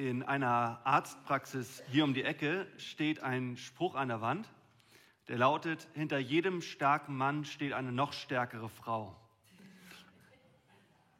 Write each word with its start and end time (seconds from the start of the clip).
In 0.00 0.22
einer 0.22 0.80
Arztpraxis 0.84 1.82
hier 1.92 2.04
um 2.04 2.14
die 2.14 2.22
Ecke 2.22 2.66
steht 2.78 3.22
ein 3.22 3.58
Spruch 3.58 3.94
an 3.94 4.08
der 4.08 4.22
Wand, 4.22 4.48
der 5.28 5.36
lautet, 5.36 5.88
hinter 5.92 6.16
jedem 6.16 6.62
starken 6.62 7.14
Mann 7.14 7.44
steht 7.44 7.74
eine 7.74 7.92
noch 7.92 8.14
stärkere 8.14 8.70
Frau. 8.70 9.14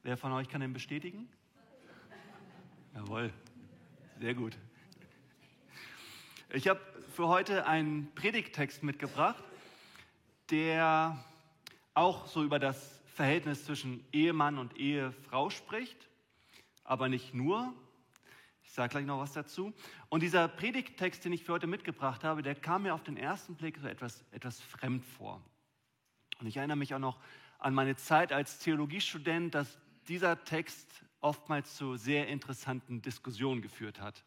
Wer 0.02 0.16
von 0.16 0.32
euch 0.32 0.48
kann 0.48 0.62
den 0.62 0.72
bestätigen? 0.72 1.28
Jawohl, 2.94 3.30
sehr 4.18 4.32
gut. 4.32 4.56
Ich 6.48 6.66
habe 6.66 6.80
für 7.14 7.28
heute 7.28 7.66
einen 7.66 8.10
Predigttext 8.14 8.82
mitgebracht, 8.82 9.44
der 10.50 11.22
auch 11.92 12.28
so 12.28 12.42
über 12.42 12.58
das 12.58 13.02
Verhältnis 13.14 13.66
zwischen 13.66 14.02
Ehemann 14.10 14.56
und 14.56 14.78
Ehefrau 14.78 15.50
spricht, 15.50 16.08
aber 16.82 17.10
nicht 17.10 17.34
nur, 17.34 17.74
ich 18.70 18.76
sage 18.76 18.90
gleich 18.90 19.04
noch 19.04 19.18
was 19.18 19.32
dazu. 19.32 19.72
Und 20.10 20.22
dieser 20.22 20.46
Predigttext, 20.46 21.24
den 21.24 21.32
ich 21.32 21.42
für 21.42 21.54
heute 21.54 21.66
mitgebracht 21.66 22.22
habe, 22.22 22.40
der 22.40 22.54
kam 22.54 22.84
mir 22.84 22.94
auf 22.94 23.02
den 23.02 23.16
ersten 23.16 23.56
Blick 23.56 23.76
so 23.78 23.88
etwas, 23.88 24.24
etwas 24.30 24.60
fremd 24.60 25.04
vor. 25.04 25.42
Und 26.38 26.46
ich 26.46 26.56
erinnere 26.56 26.76
mich 26.76 26.94
auch 26.94 27.00
noch 27.00 27.18
an 27.58 27.74
meine 27.74 27.96
Zeit 27.96 28.32
als 28.32 28.60
Theologiestudent, 28.60 29.56
dass 29.56 29.76
dieser 30.06 30.44
Text 30.44 31.04
oftmals 31.20 31.74
zu 31.74 31.96
sehr 31.96 32.28
interessanten 32.28 33.02
Diskussionen 33.02 33.60
geführt 33.60 34.00
hat. 34.00 34.22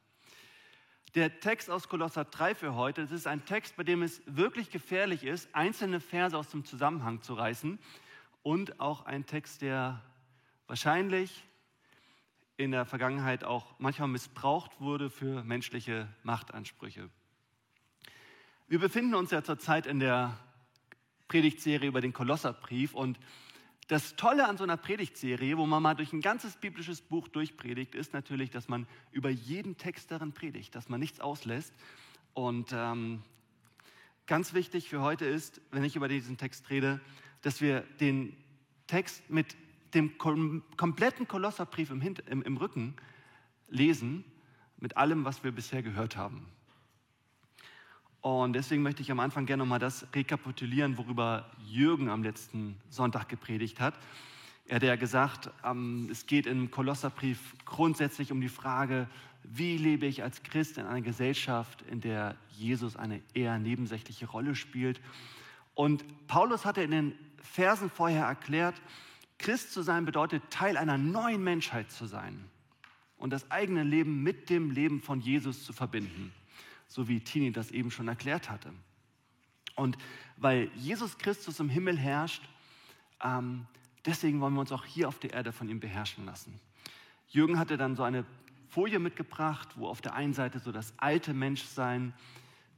Der 1.15 1.39
Text 1.39 1.69
aus 1.69 1.87
Kolosser 1.87 2.25
3 2.25 2.53
für 2.53 2.75
heute, 2.75 3.03
das 3.03 3.11
ist 3.11 3.27
ein 3.27 3.45
Text, 3.45 3.77
bei 3.77 3.83
dem 3.83 4.01
es 4.01 4.21
wirklich 4.25 4.71
gefährlich 4.71 5.23
ist, 5.23 5.55
einzelne 5.55 6.01
Verse 6.01 6.37
aus 6.37 6.49
dem 6.49 6.65
Zusammenhang 6.65 7.21
zu 7.21 7.33
reißen 7.33 7.79
und 8.41 8.81
auch 8.81 9.05
ein 9.05 9.25
Text, 9.25 9.61
der 9.61 10.01
wahrscheinlich 10.67 11.45
in 12.63 12.71
der 12.71 12.85
Vergangenheit 12.85 13.43
auch 13.43 13.75
manchmal 13.79 14.07
missbraucht 14.07 14.79
wurde 14.79 15.09
für 15.09 15.43
menschliche 15.43 16.07
Machtansprüche. 16.23 17.09
Wir 18.67 18.79
befinden 18.79 19.15
uns 19.15 19.31
ja 19.31 19.43
zurzeit 19.43 19.85
in 19.85 19.99
der 19.99 20.37
Predigtserie 21.27 21.87
über 21.87 22.01
den 22.01 22.13
Kolosserbrief 22.13 22.93
und 22.93 23.19
das 23.87 24.15
Tolle 24.15 24.47
an 24.47 24.57
so 24.57 24.63
einer 24.63 24.77
Predigtserie, 24.77 25.57
wo 25.57 25.65
man 25.65 25.83
mal 25.83 25.93
durch 25.93 26.13
ein 26.13 26.21
ganzes 26.21 26.55
biblisches 26.55 27.01
Buch 27.01 27.27
durchpredigt, 27.27 27.95
ist 27.95 28.13
natürlich, 28.13 28.49
dass 28.49 28.69
man 28.69 28.87
über 29.11 29.29
jeden 29.29 29.77
Text 29.77 30.09
darin 30.09 30.31
predigt, 30.31 30.73
dass 30.73 30.89
man 30.89 30.99
nichts 30.99 31.19
auslässt. 31.19 31.73
Und 32.33 32.71
ähm, 32.73 33.21
ganz 34.25 34.53
wichtig 34.53 34.87
für 34.89 35.01
heute 35.01 35.25
ist, 35.25 35.61
wenn 35.71 35.83
ich 35.83 35.95
über 35.95 36.07
diesen 36.07 36.37
Text 36.37 36.69
rede, 36.69 37.01
dass 37.41 37.59
wir 37.59 37.81
den 37.99 38.35
Text 38.87 39.29
mit 39.29 39.55
dem 39.93 40.17
kompletten 40.17 41.27
Kolosserbrief 41.27 41.91
im, 41.91 42.01
im, 42.01 42.41
im 42.41 42.57
Rücken 42.57 42.95
lesen, 43.69 44.23
mit 44.77 44.97
allem, 44.97 45.25
was 45.25 45.43
wir 45.43 45.51
bisher 45.51 45.81
gehört 45.81 46.17
haben. 46.17 46.45
Und 48.21 48.53
deswegen 48.53 48.83
möchte 48.83 49.01
ich 49.01 49.11
am 49.11 49.19
Anfang 49.19 49.45
gerne 49.45 49.63
nochmal 49.63 49.79
das 49.79 50.07
rekapitulieren, 50.15 50.97
worüber 50.97 51.51
Jürgen 51.65 52.09
am 52.09 52.23
letzten 52.23 52.77
Sonntag 52.89 53.27
gepredigt 53.27 53.81
hat. 53.81 53.95
Er 54.65 54.77
hat 54.77 54.83
ja 54.83 54.95
gesagt, 54.95 55.49
ähm, 55.65 56.07
es 56.09 56.25
geht 56.25 56.45
im 56.45 56.71
Kolosserbrief 56.71 57.53
grundsätzlich 57.65 58.31
um 58.31 58.39
die 58.39 58.47
Frage, 58.49 59.09
wie 59.43 59.77
lebe 59.77 60.05
ich 60.05 60.23
als 60.23 60.41
Christ 60.41 60.77
in 60.77 60.85
einer 60.85 61.01
Gesellschaft, 61.01 61.81
in 61.83 61.99
der 61.99 62.37
Jesus 62.51 62.95
eine 62.95 63.21
eher 63.33 63.59
nebensächliche 63.59 64.25
Rolle 64.25 64.55
spielt. 64.55 65.01
Und 65.75 66.05
Paulus 66.27 66.63
hatte 66.63 66.81
in 66.81 66.91
den 66.91 67.15
Versen 67.41 67.89
vorher 67.89 68.25
erklärt, 68.25 68.81
Christ 69.43 69.73
zu 69.73 69.81
sein 69.81 70.05
bedeutet, 70.05 70.41
Teil 70.49 70.77
einer 70.77 70.97
neuen 70.97 71.43
Menschheit 71.43 71.91
zu 71.91 72.05
sein 72.05 72.45
und 73.17 73.31
das 73.31 73.51
eigene 73.51 73.83
Leben 73.83 74.23
mit 74.23 74.49
dem 74.49 74.71
Leben 74.71 75.01
von 75.01 75.19
Jesus 75.19 75.65
zu 75.65 75.73
verbinden, 75.73 76.31
so 76.87 77.09
wie 77.09 77.19
Tini 77.19 77.51
das 77.51 77.69
eben 77.69 77.91
schon 77.91 78.07
erklärt 78.07 78.49
hatte. 78.49 78.73
Und 79.75 79.97
weil 80.37 80.71
Jesus 80.75 81.17
Christus 81.17 81.59
im 81.59 81.67
Himmel 81.67 81.97
herrscht, 81.97 82.41
ähm, 83.21 83.67
deswegen 84.05 84.39
wollen 84.39 84.53
wir 84.53 84.61
uns 84.61 84.71
auch 84.71 84.85
hier 84.85 85.09
auf 85.09 85.19
der 85.19 85.33
Erde 85.33 85.51
von 85.51 85.67
ihm 85.67 85.81
beherrschen 85.81 86.25
lassen. 86.25 86.57
Jürgen 87.27 87.59
hatte 87.59 87.75
dann 87.75 87.97
so 87.97 88.03
eine 88.03 88.23
Folie 88.69 88.99
mitgebracht, 88.99 89.69
wo 89.75 89.87
auf 89.87 89.99
der 89.99 90.13
einen 90.13 90.33
Seite 90.33 90.59
so 90.59 90.71
das 90.71 90.93
alte 90.97 91.33
Menschsein 91.33 92.13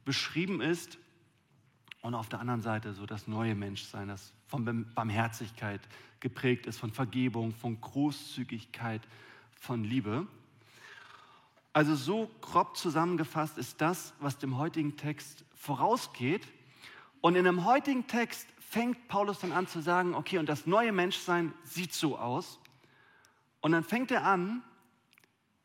beschrieben 0.04 0.62
ist 0.62 0.98
und 2.06 2.14
auf 2.14 2.30
der 2.30 2.40
anderen 2.40 2.62
Seite 2.62 2.94
so 2.94 3.08
das 3.08 3.28
neue 3.28 3.56
Menschsein, 3.56 4.10
das 4.10 4.32
von 4.46 4.86
Barmherzigkeit 4.94 5.82
geprägt 6.20 6.68
ist, 6.68 6.78
von 6.78 6.92
Vergebung, 6.92 7.52
von 7.52 7.82
Großzügigkeit, 7.82 9.02
von 9.60 9.84
Liebe. 9.84 10.28
Also 11.74 11.96
so 11.96 12.30
grob 12.42 12.78
zusammengefasst 12.78 13.58
ist 13.58 13.82
das, 13.82 14.14
was 14.20 14.38
dem 14.38 14.56
heutigen 14.60 14.98
Text 14.98 15.46
vorausgeht. 15.56 16.48
Und 17.22 17.36
in 17.36 17.44
dem 17.44 17.66
heutigen 17.66 18.06
Text 18.06 18.48
fängt 18.60 19.08
Paulus 19.08 19.40
dann 19.40 19.52
an 19.52 19.66
zu 19.66 19.82
sagen, 19.82 20.14
okay, 20.14 20.38
und 20.38 20.48
das 20.48 20.68
neue 20.68 20.92
Menschsein 20.92 21.54
sieht 21.64 21.92
so 21.92 22.20
aus. 22.20 22.60
Und 23.62 23.72
dann 23.72 23.84
fängt 23.84 24.12
er 24.12 24.26
an, 24.26 24.62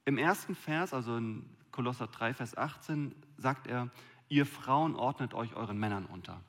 im 0.06 0.16
ersten 0.16 0.54
Vers, 0.54 0.94
also 0.94 1.18
in 1.18 1.44
Kolosser 1.70 2.06
3, 2.06 2.32
Vers 2.32 2.56
18, 2.56 3.14
sagt 3.36 3.66
er, 3.66 3.90
ihr 4.30 4.46
Frauen 4.46 4.94
ordnet 4.94 5.34
euch 5.34 5.54
euren 5.54 5.78
Männern 5.78 6.06
unter. 6.06 6.40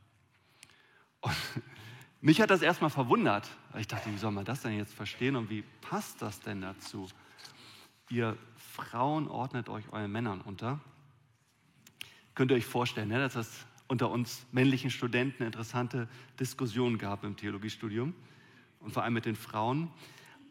Und 1.19 1.35
mich 2.21 2.39
hat 2.39 2.49
das 2.49 2.61
erstmal 2.61 2.91
verwundert. 2.91 3.49
Ich 3.77 3.87
dachte, 3.87 4.09
wie 4.13 4.17
soll 4.17 4.31
man 4.31 4.45
das 4.45 4.61
denn 4.61 4.77
jetzt 4.77 4.93
verstehen 4.93 5.35
und 5.35 5.49
wie 5.49 5.63
passt 5.81 6.21
das 6.21 6.39
denn 6.39 6.61
dazu? 6.61 7.09
Ihr 8.09 8.37
Frauen 8.55 9.27
ordnet 9.27 9.67
euch 9.67 9.91
euren 9.91 10.11
Männern 10.11 10.41
unter. 10.41 10.79
Könnt 12.35 12.51
ihr 12.51 12.57
euch 12.57 12.65
vorstellen, 12.65 13.09
ne, 13.09 13.19
dass 13.19 13.35
es 13.35 13.65
unter 13.87 14.09
uns 14.09 14.45
männlichen 14.51 14.89
Studenten 14.89 15.43
interessante 15.43 16.07
Diskussionen 16.39 16.97
gab 16.97 17.23
im 17.23 17.35
Theologiestudium 17.35 18.13
und 18.79 18.93
vor 18.93 19.03
allem 19.03 19.13
mit 19.13 19.25
den 19.25 19.35
Frauen. 19.35 19.91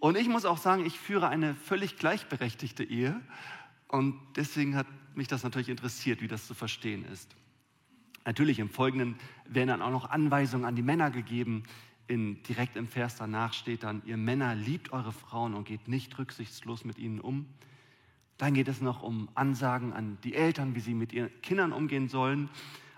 Und 0.00 0.16
ich 0.16 0.28
muss 0.28 0.44
auch 0.44 0.58
sagen, 0.58 0.84
ich 0.84 0.98
führe 0.98 1.28
eine 1.28 1.54
völlig 1.54 1.96
gleichberechtigte 1.96 2.82
Ehe 2.82 3.20
und 3.88 4.18
deswegen 4.36 4.74
hat 4.74 4.86
mich 5.16 5.28
das 5.28 5.42
natürlich 5.42 5.68
interessiert, 5.68 6.22
wie 6.22 6.28
das 6.28 6.46
zu 6.46 6.54
verstehen 6.54 7.04
ist. 7.04 7.34
Natürlich 8.24 8.58
im 8.58 8.68
Folgenden 8.68 9.16
werden 9.46 9.68
dann 9.68 9.82
auch 9.82 9.90
noch 9.90 10.10
Anweisungen 10.10 10.64
an 10.64 10.76
die 10.76 10.82
Männer 10.82 11.10
gegeben. 11.10 11.64
In, 12.06 12.42
direkt 12.42 12.76
im 12.76 12.88
Vers 12.88 13.16
danach 13.16 13.52
steht 13.52 13.82
dann, 13.82 14.02
ihr 14.04 14.16
Männer 14.16 14.54
liebt 14.54 14.92
eure 14.92 15.12
Frauen 15.12 15.54
und 15.54 15.64
geht 15.64 15.88
nicht 15.88 16.18
rücksichtslos 16.18 16.84
mit 16.84 16.98
ihnen 16.98 17.20
um. 17.20 17.46
Dann 18.36 18.54
geht 18.54 18.68
es 18.68 18.80
noch 18.80 19.02
um 19.02 19.28
Ansagen 19.34 19.92
an 19.92 20.18
die 20.24 20.34
Eltern, 20.34 20.74
wie 20.74 20.80
sie 20.80 20.94
mit 20.94 21.12
ihren 21.12 21.30
Kindern 21.42 21.72
umgehen 21.72 22.08
sollen. 22.08 22.48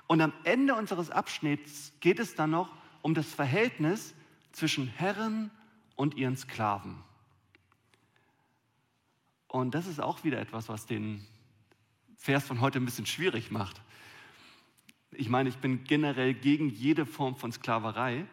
Und 0.07 0.21
am 0.21 0.33
Ende 0.45 0.75
unseres 0.75 1.11
Abschnitts 1.11 1.93
geht 2.01 2.19
es 2.19 2.35
dann 2.35 2.51
noch 2.51 2.71
um 3.03 3.15
das 3.15 3.33
Verhältnis 3.33 4.15
zwischen 4.53 4.87
Herren 4.87 5.51
und 5.97 6.15
ihren 6.17 6.37
Sklaven. 6.37 6.97
Und 9.49 9.75
das 9.75 9.87
ist 9.87 10.01
auch 10.01 10.25
wieder 10.25 10.41
etwas, 10.41 10.69
was 10.69 10.87
den 10.87 11.27
Vers 12.23 12.45
von 12.45 12.61
heute 12.61 12.79
ein 12.79 12.85
bisschen 12.85 13.05
schwierig 13.05 13.51
macht. 13.51 13.83
Ich 15.11 15.29
meine, 15.29 15.49
ich 15.49 15.57
bin 15.57 15.83
generell 15.83 16.35
gegen 16.35 16.71
jede 16.71 17.05
Form 17.05 17.35
von 17.35 17.51
Sklaverei. 17.51 18.27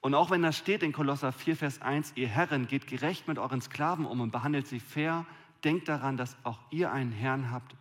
Und 0.00 0.16
auch 0.16 0.30
wenn 0.30 0.42
da 0.42 0.50
steht 0.50 0.82
in 0.82 0.92
Kolosser 0.92 1.30
4, 1.30 1.56
Vers 1.56 1.80
1, 1.80 2.14
ihr 2.16 2.26
Herren, 2.26 2.66
geht 2.66 2.88
gerecht 2.88 3.28
mit 3.28 3.38
euren 3.38 3.60
Sklaven 3.60 4.04
um 4.04 4.20
und 4.20 4.32
behandelt 4.32 4.66
sie 4.66 4.80
fair, 4.80 5.26
denkt 5.62 5.88
daran, 5.88 6.16
dass 6.16 6.36
auch 6.42 6.58
ihr 6.72 6.90
einen 6.90 7.12
Herrn 7.12 7.52
habt 7.52 7.76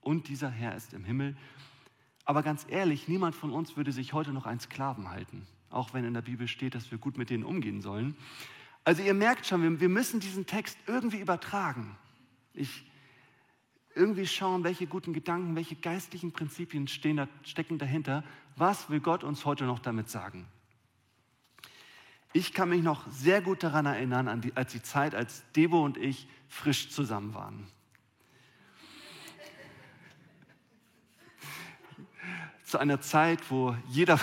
und 0.00 0.26
dieser 0.26 0.50
Herr 0.50 0.74
ist 0.74 0.92
im 0.92 1.04
Himmel. 1.04 1.36
Aber 2.24 2.42
ganz 2.42 2.66
ehrlich, 2.68 3.06
niemand 3.06 3.36
von 3.36 3.52
uns 3.52 3.76
würde 3.76 3.92
sich 3.92 4.12
heute 4.12 4.32
noch 4.32 4.44
einen 4.44 4.58
Sklaven 4.58 5.08
halten, 5.08 5.46
auch 5.70 5.94
wenn 5.94 6.04
in 6.04 6.14
der 6.14 6.22
Bibel 6.22 6.48
steht, 6.48 6.74
dass 6.74 6.90
wir 6.90 6.98
gut 6.98 7.16
mit 7.16 7.30
denen 7.30 7.44
umgehen 7.44 7.80
sollen. 7.80 8.16
Also 8.82 9.04
ihr 9.04 9.14
merkt 9.14 9.46
schon, 9.46 9.78
wir 9.78 9.88
müssen 9.88 10.18
diesen 10.18 10.46
Text 10.46 10.76
irgendwie 10.88 11.20
übertragen. 11.20 11.96
Ich 12.54 12.84
irgendwie 13.94 14.26
schauen, 14.26 14.64
welche 14.64 14.86
guten 14.86 15.12
Gedanken, 15.12 15.56
welche 15.56 15.76
geistlichen 15.76 16.32
Prinzipien 16.32 16.88
da, 17.16 17.28
stecken 17.44 17.78
dahinter. 17.78 18.24
Was 18.56 18.90
will 18.90 19.00
Gott 19.00 19.24
uns 19.24 19.44
heute 19.44 19.64
noch 19.64 19.78
damit 19.78 20.08
sagen? 20.08 20.46
Ich 22.32 22.52
kann 22.52 22.68
mich 22.68 22.82
noch 22.82 23.08
sehr 23.10 23.40
gut 23.40 23.62
daran 23.62 23.86
erinnern, 23.86 24.26
an 24.26 24.40
die, 24.40 24.56
als 24.56 24.72
die 24.72 24.82
Zeit, 24.82 25.14
als 25.14 25.44
Debo 25.54 25.84
und 25.84 25.96
ich 25.96 26.26
frisch 26.48 26.90
zusammen 26.90 27.34
waren. 27.34 27.64
Zu 32.64 32.78
einer 32.78 33.00
Zeit, 33.00 33.38
wo 33.50 33.76
jeder, 33.88 34.18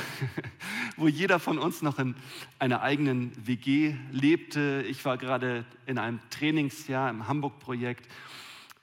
wo 0.98 1.08
jeder 1.08 1.40
von 1.40 1.58
uns 1.58 1.82
noch 1.82 2.00
in 2.00 2.16
einer 2.60 2.82
eigenen 2.82 3.32
WG 3.48 3.96
lebte. 4.12 4.84
Ich 4.90 5.06
war 5.06 5.18
gerade 5.18 5.64
in 5.86 5.98
einem 5.98 6.20
Trainingsjahr 6.30 7.10
im 7.10 7.30
Hamburg-Projekt 7.30 8.10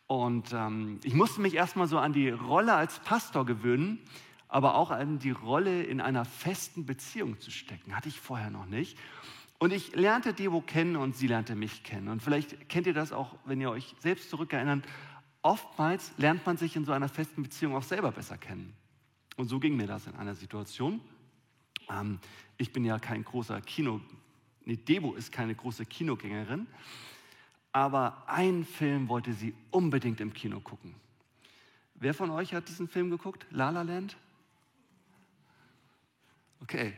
und 0.09 0.53
ähm, 0.53 0.99
ich 1.05 1.15
musste 1.15 1.41
mich 1.41 1.55
erstmal 1.55 1.87
so 1.87 1.99
an 1.99 2.13
die 2.13 2.31
Rolle 2.31 2.75
als 2.75 2.99
Pastor 2.99 3.47
gewöhnen, 3.47 4.01
aber 4.49 4.75
auch 4.75 4.91
an 4.91 5.21
die 5.21 5.31
Rolle 5.31 5.85
in 5.85 6.01
einer 6.01 6.25
festen 6.25 6.85
Beziehung 6.85 7.39
zu 7.39 7.53
stecken. 7.53 7.95
Hatte 7.95 8.09
ich 8.09 8.19
vorher 8.19 8.51
noch 8.51 8.67
nicht. 8.67 8.99
Und 9.61 9.73
ich 9.73 9.95
lernte 9.95 10.33
Devo 10.33 10.61
kennen 10.61 10.97
und 10.97 11.17
sie 11.17 11.27
lernte 11.27 11.55
mich 11.55 11.85
kennen. 11.85 12.09
Und 12.09 12.23
vielleicht 12.23 12.69
kennt 12.69 12.87
ihr 12.87 12.95
das 12.95 13.13
auch, 13.13 13.37
wenn 13.45 13.61
ihr 13.61 13.71
euch 13.71 13.95
selbst 14.01 14.31
zurückerinnert 14.31 14.85
oftmals 15.43 16.13
lernt 16.19 16.45
man 16.47 16.57
sich 16.57 16.77
in 16.77 16.85
so 16.85 16.93
einer 16.93 17.09
festen 17.09 17.43
Beziehung 17.43 17.75
auch 17.75 17.83
selber 17.83 18.13
besser 18.13 18.39
kennen. 18.39 18.75
Und 19.37 19.49
so 19.49 19.59
ging 19.59 19.77
mir 19.77 19.87
das 19.87 20.07
in 20.07 20.15
einer 20.17 20.35
Situation. 20.35 21.01
Ähm, 21.91 22.19
ich 22.57 22.73
bin 22.73 22.85
ja 22.85 22.99
kein 22.99 23.25
großer 23.25 23.61
Kino, 23.61 24.01
nee, 24.65 24.77
Debo 24.77 25.15
ist 25.15 25.33
keine 25.33 25.55
große 25.55 25.87
Kinogängerin, 25.87 26.67
aber 27.73 28.23
einen 28.27 28.65
Film 28.65 29.09
wollte 29.09 29.33
sie 29.33 29.55
unbedingt 29.71 30.21
im 30.21 30.33
Kino 30.33 30.61
gucken. 30.61 30.95
Wer 31.95 32.15
von 32.15 32.31
euch 32.31 32.55
hat 32.55 32.69
diesen 32.69 32.89
Film 32.89 33.11
geguckt? 33.11 33.47
La 33.51 33.71
La 33.71 33.83
Land? 33.83 34.17
Okay. 36.63 36.93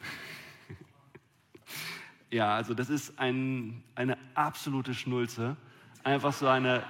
ja, 2.30 2.54
also 2.54 2.74
das 2.74 2.90
ist 2.90 3.18
ein, 3.18 3.82
eine 3.94 4.16
absolute 4.34 4.94
Schnulze. 4.94 5.56
Einfach 6.04 6.32
so 6.32 6.48
eine, 6.48 6.84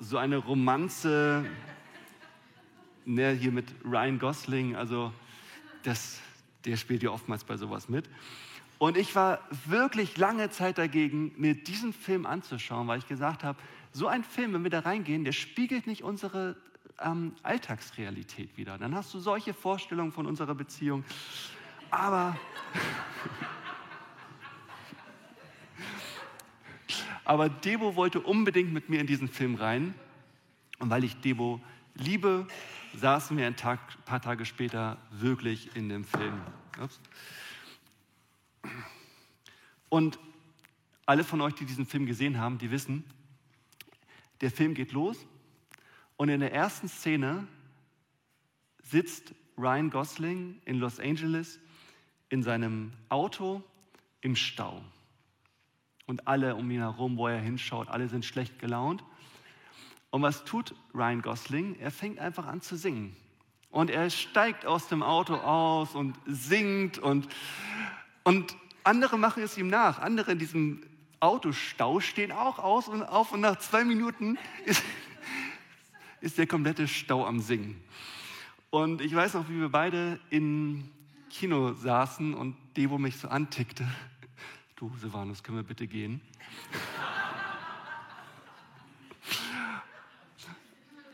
so 0.00 0.16
eine 0.16 0.38
Romanze, 0.38 1.44
ne, 3.04 3.32
hier 3.32 3.52
mit 3.52 3.66
Ryan 3.84 4.18
Gosling, 4.18 4.76
also 4.76 5.12
das, 5.82 6.20
der 6.64 6.76
spielt 6.76 7.02
ja 7.02 7.10
oftmals 7.10 7.44
bei 7.44 7.56
sowas 7.56 7.88
mit. 7.88 8.08
Und 8.82 8.96
ich 8.96 9.14
war 9.14 9.38
wirklich 9.66 10.16
lange 10.16 10.50
Zeit 10.50 10.76
dagegen, 10.76 11.32
mir 11.36 11.54
diesen 11.54 11.92
Film 11.92 12.26
anzuschauen, 12.26 12.88
weil 12.88 12.98
ich 12.98 13.06
gesagt 13.06 13.44
habe, 13.44 13.56
so 13.92 14.08
ein 14.08 14.24
Film, 14.24 14.54
wenn 14.54 14.64
wir 14.64 14.72
da 14.72 14.80
reingehen, 14.80 15.22
der 15.22 15.30
spiegelt 15.30 15.86
nicht 15.86 16.02
unsere 16.02 16.56
ähm, 16.98 17.36
Alltagsrealität 17.44 18.56
wieder. 18.56 18.78
Dann 18.78 18.96
hast 18.96 19.14
du 19.14 19.20
solche 19.20 19.54
Vorstellungen 19.54 20.10
von 20.10 20.26
unserer 20.26 20.56
Beziehung. 20.56 21.04
Aber, 21.92 22.36
aber 27.24 27.48
Debo 27.48 27.94
wollte 27.94 28.18
unbedingt 28.18 28.72
mit 28.72 28.88
mir 28.88 28.98
in 28.98 29.06
diesen 29.06 29.28
Film 29.28 29.54
rein. 29.54 29.94
Und 30.80 30.90
weil 30.90 31.04
ich 31.04 31.20
Debo 31.20 31.60
liebe, 31.94 32.48
saßen 32.96 33.36
wir 33.36 33.46
ein 33.46 33.54
Tag, 33.54 33.78
paar 34.06 34.20
Tage 34.20 34.44
später 34.44 34.96
wirklich 35.12 35.76
in 35.76 35.88
dem 35.88 36.02
Film. 36.02 36.40
Ups. 36.82 36.98
Und 39.92 40.18
alle 41.04 41.22
von 41.22 41.42
euch, 41.42 41.52
die 41.52 41.66
diesen 41.66 41.84
Film 41.84 42.06
gesehen 42.06 42.38
haben, 42.38 42.56
die 42.56 42.70
wissen, 42.70 43.04
der 44.40 44.50
Film 44.50 44.72
geht 44.72 44.92
los 44.92 45.26
und 46.16 46.30
in 46.30 46.40
der 46.40 46.50
ersten 46.50 46.88
Szene 46.88 47.46
sitzt 48.82 49.34
Ryan 49.58 49.90
Gosling 49.90 50.62
in 50.64 50.78
Los 50.78 50.98
Angeles 50.98 51.60
in 52.30 52.42
seinem 52.42 52.94
Auto 53.10 53.62
im 54.22 54.34
Stau. 54.34 54.82
Und 56.06 56.26
alle 56.26 56.56
um 56.56 56.70
ihn 56.70 56.80
herum, 56.80 57.18
wo 57.18 57.28
er 57.28 57.38
hinschaut, 57.38 57.88
alle 57.88 58.08
sind 58.08 58.24
schlecht 58.24 58.58
gelaunt. 58.60 59.04
Und 60.08 60.22
was 60.22 60.46
tut 60.46 60.74
Ryan 60.94 61.20
Gosling? 61.20 61.78
Er 61.78 61.90
fängt 61.90 62.18
einfach 62.18 62.46
an 62.46 62.62
zu 62.62 62.76
singen. 62.76 63.14
Und 63.68 63.90
er 63.90 64.08
steigt 64.08 64.64
aus 64.64 64.88
dem 64.88 65.02
Auto 65.02 65.34
aus 65.34 65.94
und 65.94 66.16
singt 66.24 66.98
und, 66.98 67.28
und 68.24 68.56
andere 68.84 69.18
machen 69.18 69.42
es 69.42 69.56
ihm 69.56 69.68
nach. 69.68 69.98
Andere 69.98 70.32
in 70.32 70.38
diesem 70.38 70.82
Autostau 71.20 72.00
stehen 72.00 72.32
auch 72.32 72.58
aus 72.58 72.88
und 72.88 73.02
auf 73.02 73.32
und 73.32 73.40
nach 73.40 73.58
zwei 73.58 73.84
Minuten 73.84 74.38
ist, 74.64 74.82
ist 76.20 76.38
der 76.38 76.46
komplette 76.46 76.88
Stau 76.88 77.26
am 77.26 77.40
Singen. 77.40 77.82
Und 78.70 79.00
ich 79.00 79.14
weiß 79.14 79.34
noch, 79.34 79.48
wie 79.48 79.60
wir 79.60 79.68
beide 79.68 80.18
im 80.30 80.90
Kino 81.30 81.74
saßen 81.74 82.34
und 82.34 82.56
Devo 82.76 82.98
mich 82.98 83.18
so 83.18 83.28
antickte. 83.28 83.86
Du, 84.76 84.90
Silvanus, 84.98 85.42
können 85.42 85.58
wir 85.58 85.64
bitte 85.64 85.86
gehen? 85.86 86.20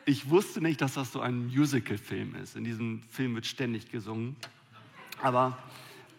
Ich 0.04 0.30
wusste 0.30 0.62
nicht, 0.62 0.80
dass 0.80 0.94
das 0.94 1.12
so 1.12 1.20
ein 1.20 1.48
Musical-Film 1.48 2.34
ist. 2.36 2.56
In 2.56 2.64
diesem 2.64 3.02
Film 3.10 3.34
wird 3.34 3.44
ständig 3.44 3.90
gesungen. 3.90 4.36
Aber, 5.20 5.58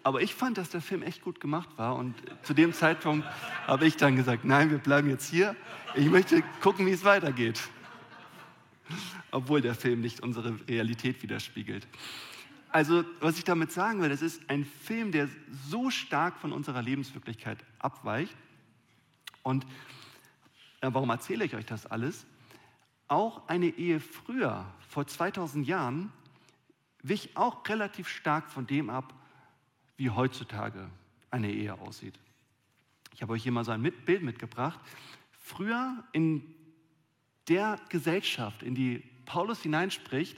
aber 0.04 0.22
ich 0.22 0.34
fand, 0.34 0.58
dass 0.58 0.70
der 0.70 0.82
Film 0.82 1.04
echt 1.04 1.22
gut 1.22 1.40
gemacht 1.40 1.70
war. 1.78 1.96
Und 1.96 2.16
zu 2.44 2.54
dem 2.54 2.74
Zeitpunkt 2.74 3.28
habe 3.68 3.86
ich 3.86 3.98
dann 3.98 4.16
gesagt, 4.16 4.46
nein, 4.46 4.72
wir 4.72 4.78
bleiben 4.78 5.10
jetzt 5.10 5.30
hier. 5.30 5.56
Ich 5.96 6.10
möchte 6.10 6.44
gucken, 6.62 6.86
wie 6.86 6.92
es 6.92 7.04
weitergeht. 7.04 7.62
Obwohl 9.32 9.62
der 9.62 9.76
Film 9.76 10.02
nicht 10.02 10.22
unsere 10.22 10.60
Realität 10.68 11.22
widerspiegelt. 11.22 11.88
Also, 12.72 13.04
was 13.20 13.38
ich 13.38 13.44
damit 13.44 13.72
sagen 13.72 14.02
will, 14.02 14.10
das 14.10 14.22
ist 14.22 14.48
ein 14.50 14.66
Film, 14.66 15.12
der 15.12 15.28
so 15.68 15.90
stark 15.90 16.38
von 16.38 16.52
unserer 16.52 16.82
Lebenswirklichkeit 16.82 17.58
abweicht. 17.80 18.36
Und 19.44 19.66
äh, 20.82 20.90
warum 20.92 21.10
erzähle 21.10 21.46
ich 21.46 21.56
euch 21.56 21.66
das 21.66 21.86
alles? 21.86 22.26
auch 23.10 23.48
eine 23.48 23.68
Ehe 23.68 24.00
früher, 24.00 24.66
vor 24.88 25.06
2000 25.06 25.68
Jahren, 25.68 26.14
wich 27.02 27.36
auch 27.36 27.68
relativ 27.68 28.08
stark 28.08 28.50
von 28.50 28.68
dem 28.68 28.90
ab, 28.90 29.14
wie 30.00 30.10
heutzutage 30.10 30.90
eine 31.30 31.52
Ehe 31.52 31.74
aussieht. 31.80 32.18
Ich 33.14 33.22
habe 33.22 33.34
euch 33.34 33.44
hier 33.44 33.52
mal 33.52 33.66
so 33.66 33.72
ein 33.72 33.84
Bild 33.84 34.24
mitgebracht. 34.24 34.80
Früher 35.32 36.04
in 36.14 36.42
der 37.50 37.78
Gesellschaft, 37.90 38.64
in 38.64 38.76
die 38.76 39.04
Paulus 39.26 39.62
hineinspricht, 39.62 40.38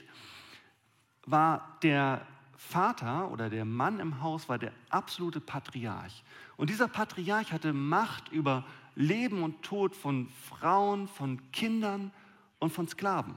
war 1.26 1.78
der 1.82 2.26
Vater 2.56 3.30
oder 3.30 3.48
der 3.48 3.64
Mann 3.64 4.00
im 4.00 4.20
Haus 4.20 4.48
war 4.48 4.58
der 4.58 4.72
absolute 4.90 5.40
Patriarch. 5.40 6.24
Und 6.56 6.68
dieser 6.68 6.88
Patriarch 6.88 7.52
hatte 7.52 7.72
Macht 7.72 8.30
über 8.32 8.64
Leben 8.96 9.42
und 9.42 9.62
Tod 9.62 9.94
von 9.94 10.28
Frauen, 10.28 11.06
von 11.06 11.40
Kindern, 11.52 12.10
und 12.58 12.72
von 12.72 12.86
Sklaven. 12.86 13.34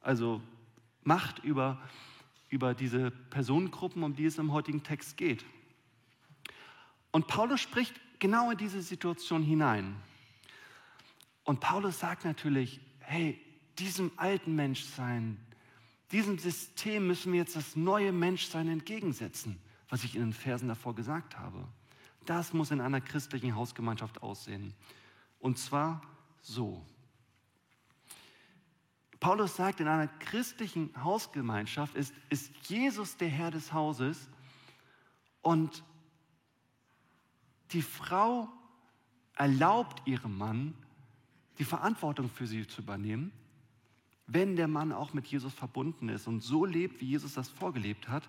Also 0.00 0.40
Macht 1.02 1.40
über, 1.40 1.80
über 2.52 2.74
diese 2.74 3.10
Personengruppen, 3.10 4.02
um 4.02 4.14
die 4.14 4.26
es 4.26 4.36
im 4.36 4.52
heutigen 4.52 4.82
Text 4.82 5.16
geht. 5.16 5.42
Und 7.10 7.26
Paulus 7.26 7.62
spricht 7.62 7.94
genau 8.18 8.50
in 8.50 8.58
diese 8.58 8.82
Situation 8.82 9.42
hinein. 9.42 9.96
Und 11.44 11.60
Paulus 11.60 11.98
sagt 11.98 12.26
natürlich, 12.26 12.78
hey, 13.00 13.40
diesem 13.78 14.12
alten 14.16 14.54
Menschsein, 14.54 15.38
diesem 16.12 16.38
System 16.38 17.06
müssen 17.06 17.32
wir 17.32 17.40
jetzt 17.40 17.56
das 17.56 17.74
neue 17.74 18.12
Menschsein 18.12 18.68
entgegensetzen, 18.68 19.58
was 19.88 20.04
ich 20.04 20.14
in 20.14 20.20
den 20.20 20.32
Versen 20.34 20.68
davor 20.68 20.94
gesagt 20.94 21.38
habe. 21.38 21.66
Das 22.26 22.52
muss 22.52 22.70
in 22.70 22.82
einer 22.82 23.00
christlichen 23.00 23.56
Hausgemeinschaft 23.56 24.22
aussehen. 24.22 24.74
Und 25.40 25.58
zwar 25.58 26.02
so. 26.42 26.84
Paulus 29.22 29.54
sagt, 29.54 29.78
in 29.78 29.86
einer 29.86 30.08
christlichen 30.08 30.90
Hausgemeinschaft 31.00 31.94
ist, 31.94 32.12
ist 32.28 32.52
Jesus 32.64 33.16
der 33.16 33.28
Herr 33.28 33.52
des 33.52 33.72
Hauses 33.72 34.28
und 35.42 35.84
die 37.70 37.82
Frau 37.82 38.48
erlaubt 39.36 40.04
ihrem 40.08 40.36
Mann, 40.36 40.74
die 41.60 41.64
Verantwortung 41.64 42.30
für 42.30 42.48
sie 42.48 42.66
zu 42.66 42.82
übernehmen, 42.82 43.30
wenn 44.26 44.56
der 44.56 44.66
Mann 44.66 44.90
auch 44.90 45.12
mit 45.12 45.28
Jesus 45.28 45.54
verbunden 45.54 46.08
ist 46.08 46.26
und 46.26 46.40
so 46.42 46.64
lebt, 46.64 47.00
wie 47.00 47.06
Jesus 47.06 47.34
das 47.34 47.48
vorgelebt 47.48 48.08
hat. 48.08 48.28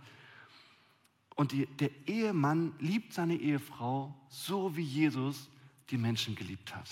Und 1.36 1.54
die, 1.54 1.66
der 1.66 1.90
Ehemann 2.08 2.72
liebt 2.78 3.14
seine 3.14 3.36
Ehefrau 3.36 4.14
so, 4.30 4.76
wie 4.78 4.84
Jesus 4.84 5.50
die 5.90 5.98
Menschen 5.98 6.36
geliebt 6.36 6.76
hat. 6.76 6.88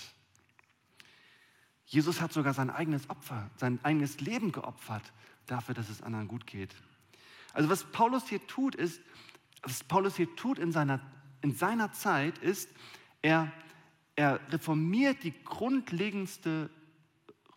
Jesus 1.92 2.22
hat 2.22 2.32
sogar 2.32 2.54
sein 2.54 2.70
eigenes 2.70 3.10
Opfer, 3.10 3.50
sein 3.56 3.78
eigenes 3.82 4.18
Leben 4.18 4.50
geopfert 4.50 5.12
dafür, 5.44 5.74
dass 5.74 5.90
es 5.90 6.00
anderen 6.00 6.26
gut 6.26 6.46
geht. 6.46 6.74
Also 7.52 7.68
was 7.68 7.84
Paulus 7.84 8.26
hier 8.30 8.46
tut, 8.46 8.74
ist, 8.74 9.02
was 9.62 9.84
Paulus 9.84 10.16
hier 10.16 10.34
tut 10.34 10.58
in 10.58 10.72
seiner, 10.72 11.00
in 11.42 11.54
seiner 11.54 11.92
Zeit, 11.92 12.38
ist, 12.38 12.70
er, 13.20 13.52
er 14.16 14.40
reformiert 14.50 15.22
die 15.22 15.34
grundlegendste 15.44 16.70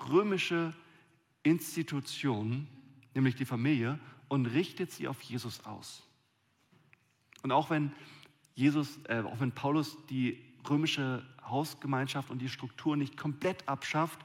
römische 0.09 0.73
Institution, 1.43 2.67
nämlich 3.13 3.35
die 3.35 3.45
Familie, 3.45 4.01
und 4.27 4.47
richtet 4.47 4.91
sie 4.91 5.07
auf 5.07 5.21
Jesus 5.21 5.65
aus. 5.65 6.03
Und 7.41 7.53
auch 7.53 7.69
wenn 7.69 7.93
Jesus, 8.53 8.99
äh, 9.07 9.21
auch 9.21 9.39
wenn 9.39 9.53
Paulus 9.53 9.95
die 10.07 10.43
römische 10.69 11.25
Hausgemeinschaft 11.43 12.29
und 12.29 12.39
die 12.39 12.49
Struktur 12.49 12.97
nicht 12.97 13.17
komplett 13.17 13.67
abschafft. 13.67 14.19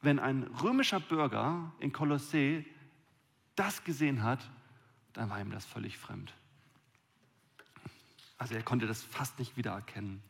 Wenn 0.00 0.18
ein 0.18 0.44
römischer 0.62 1.00
Bürger 1.00 1.72
in 1.80 1.92
Kolossee 1.92 2.64
das 3.56 3.82
gesehen 3.84 4.22
hat, 4.22 4.48
dann 5.12 5.30
war 5.30 5.40
ihm 5.40 5.50
das 5.50 5.64
völlig 5.64 5.98
fremd. 5.98 6.32
Also 8.38 8.54
er 8.54 8.62
konnte 8.62 8.86
das 8.86 9.02
fast 9.02 9.38
nicht 9.38 9.56
wiedererkennen. 9.56 10.22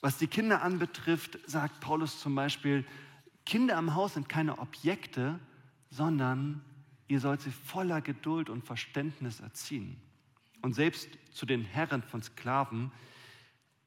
Was 0.00 0.18
die 0.18 0.26
Kinder 0.26 0.62
anbetrifft, 0.62 1.38
sagt 1.46 1.80
Paulus 1.80 2.20
zum 2.20 2.34
Beispiel, 2.34 2.84
Kinder 3.46 3.76
am 3.76 3.94
Haus 3.94 4.14
sind 4.14 4.28
keine 4.28 4.58
Objekte, 4.58 5.38
sondern 5.90 6.62
ihr 7.06 7.20
sollt 7.20 7.40
sie 7.40 7.50
voller 7.50 8.00
Geduld 8.00 8.50
und 8.50 8.64
Verständnis 8.64 9.40
erziehen. 9.40 10.00
Und 10.60 10.74
selbst 10.74 11.08
zu 11.32 11.46
den 11.46 11.64
Herren 11.64 12.02
von 12.02 12.22
Sklaven 12.22 12.90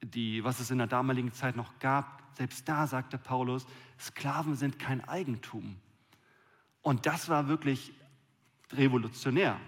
die, 0.03 0.43
was 0.43 0.60
es 0.60 0.72
in 0.72 0.79
der 0.79 0.88
damaligen 0.88 1.31
Zeit 1.31 1.55
noch 1.55 1.79
gab, 1.79 2.22
selbst 2.34 2.67
da 2.67 2.88
sagte 2.88 3.17
Paulus, 3.17 3.65
Sklaven 4.00 4.55
sind 4.55 4.79
kein 4.79 5.08
Eigentum. 5.08 5.75
Und 6.81 7.05
das 7.05 7.29
war 7.29 7.48
wirklich 7.48 7.93
revolutionär. 8.72 9.60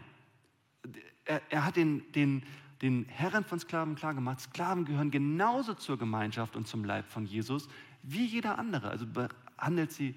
Er, 1.26 1.42
er 1.50 1.66
hat 1.66 1.76
den, 1.76 2.12
den, 2.14 2.44
den 2.82 3.06
Herren 3.06 3.44
von 3.44 3.60
Sklaven 3.60 3.96
klargemacht, 3.96 4.42
Sklaven 4.42 4.86
gehören 4.86 5.12
genauso 5.12 5.74
zur 5.74 5.98
Gemeinschaft 5.98 6.56
und 6.56 6.68
zum 6.68 6.84
Leib 6.84 7.08
von 7.10 7.26
Jesus 7.26 7.68
wie 8.02 8.26
jeder 8.26 8.58
andere. 8.58 8.90
Also 8.90 9.06
behandelt 9.06 9.92
sie 9.92 10.16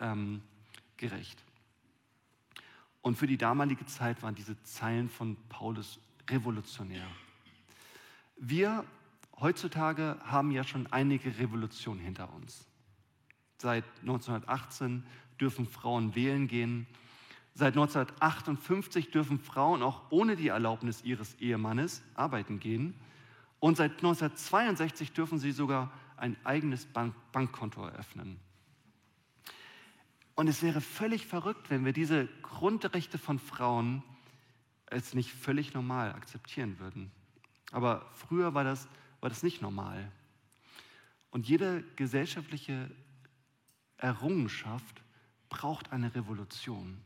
ähm, 0.00 0.42
gerecht. 0.96 1.42
Und 3.02 3.16
für 3.16 3.26
die 3.26 3.38
damalige 3.38 3.86
Zeit 3.86 4.22
waren 4.22 4.34
diese 4.34 4.60
Zeilen 4.62 5.08
von 5.08 5.36
Paulus 5.48 5.98
revolutionär. 6.28 7.06
Wir 8.36 8.84
heutzutage 9.40 10.16
haben 10.24 10.50
ja 10.50 10.64
schon 10.64 10.86
einige 10.92 11.38
Revolutionen 11.38 12.00
hinter 12.00 12.32
uns. 12.34 12.66
Seit 13.58 13.84
1918 14.00 15.04
dürfen 15.40 15.66
Frauen 15.66 16.14
wählen 16.14 16.48
gehen. 16.48 16.86
Seit 17.54 17.74
1958 17.74 19.10
dürfen 19.10 19.38
Frauen 19.38 19.82
auch 19.82 20.02
ohne 20.10 20.36
die 20.36 20.48
Erlaubnis 20.48 21.02
ihres 21.02 21.34
Ehemannes 21.34 22.02
arbeiten 22.14 22.60
gehen. 22.60 22.94
Und 23.58 23.76
seit 23.76 23.92
1962 23.92 25.12
dürfen 25.12 25.38
sie 25.38 25.52
sogar 25.52 25.92
ein 26.16 26.36
eigenes 26.44 26.86
Bank 26.86 27.14
Bankkonto 27.32 27.84
eröffnen. 27.84 28.38
Und 30.34 30.48
es 30.48 30.62
wäre 30.62 30.80
völlig 30.80 31.26
verrückt, 31.26 31.68
wenn 31.68 31.84
wir 31.84 31.92
diese 31.92 32.26
Grundrechte 32.40 33.18
von 33.18 33.38
Frauen 33.38 34.02
als 34.86 35.14
nicht 35.14 35.30
völlig 35.30 35.74
normal 35.74 36.12
akzeptieren 36.12 36.78
würden. 36.78 37.10
Aber 37.72 38.06
früher 38.14 38.54
war 38.54 38.64
das, 38.64 38.88
war 39.20 39.28
das 39.28 39.42
nicht 39.42 39.62
normal. 39.62 40.10
Und 41.30 41.48
jede 41.48 41.84
gesellschaftliche 41.96 42.90
Errungenschaft 43.96 45.02
braucht 45.48 45.92
eine 45.92 46.14
Revolution. 46.14 47.00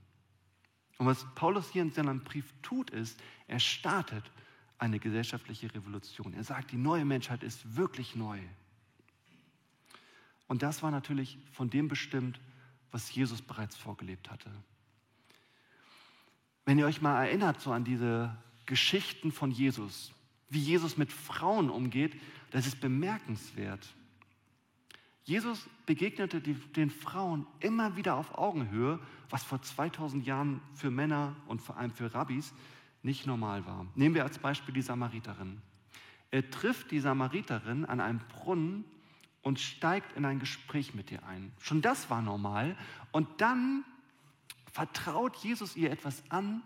Und 0.99 1.07
was 1.07 1.27
Paulus 1.35 1.71
hier 1.71 1.83
in 1.83 1.93
seinem 1.93 2.23
Brief 2.23 2.55
tut, 2.63 2.91
ist, 2.91 3.19
er 3.49 3.59
startet 3.59 4.25
eine 4.79 4.99
gesellschaftliche 4.99 5.75
Revolution. 5.75 6.35
Er 6.35 6.45
sagt, 6.45 6.73
die 6.73 6.77
neue 6.77 7.05
Menschheit 7.05 7.43
ist 7.43 7.77
wirklich 7.77 8.15
neu. 8.15 8.39
Und 10.47 10.63
das 10.63 10.83
war 10.83 10.91
natürlich 10.91 11.39
von 11.53 11.71
dem 11.71 11.89
bestimmt, 11.89 12.39
was 12.91 13.13
Jesus 13.13 13.43
bereits 13.43 13.77
vorgelebt 13.77 14.31
hatte. 14.31 14.51
Wenn 16.65 16.79
ihr 16.79 16.87
euch 16.87 17.03
mal 17.03 17.25
erinnert 17.25 17.61
so 17.61 17.73
an 17.73 17.85
diese 17.85 18.37
Geschichten 18.67 19.33
von 19.33 19.51
Jesus, 19.51 20.13
wie 20.55 20.61
Jesus 20.61 20.97
mit 20.97 21.13
Frauen 21.13 21.69
umgeht, 21.69 22.19
das 22.51 22.67
ist 22.67 22.81
bemerkenswert. 22.81 23.95
Jesus 25.25 25.69
begegnete 25.87 26.41
die, 26.41 26.55
den 26.55 26.91
Frauen 26.91 27.47
immer 27.61 27.97
wieder 27.97 28.17
auf 28.17 28.37
Augenhöhe, 28.37 28.99
was 29.31 29.43
vor 29.43 29.61
2000 29.61 30.25
Jahren 30.27 30.61
für 30.75 30.91
Männer 30.91 31.35
und 31.47 31.63
vor 31.63 31.77
allem 31.77 31.91
für 31.91 32.15
Rabbis 32.15 32.53
nicht 33.03 33.27
normal 33.27 33.67
war. 33.67 33.87
Nehmen 33.95 34.15
wir 34.15 34.25
als 34.25 34.39
Beispiel 34.39 34.75
die 34.75 34.83
Samariterin. 34.83 35.61
Er 36.31 36.51
trifft 36.51 36.91
die 36.91 37.01
Samariterin 37.01 37.85
an 37.85 38.01
einem 38.01 38.21
Brunnen 38.29 38.85
und 39.43 39.61
steigt 39.61 40.17
in 40.17 40.25
ein 40.25 40.41
Gespräch 40.41 40.95
mit 40.95 41.11
ihr 41.11 41.23
ein. 41.25 41.53
Schon 41.61 41.83
das 41.83 42.11
war 42.11 42.23
normal. 42.23 42.77
Und 43.13 43.29
dann 43.41 43.85
vertraut 44.73 45.37
Jesus 45.37 45.77
ihr 45.77 45.91
etwas 45.91 46.23
an, 46.31 46.63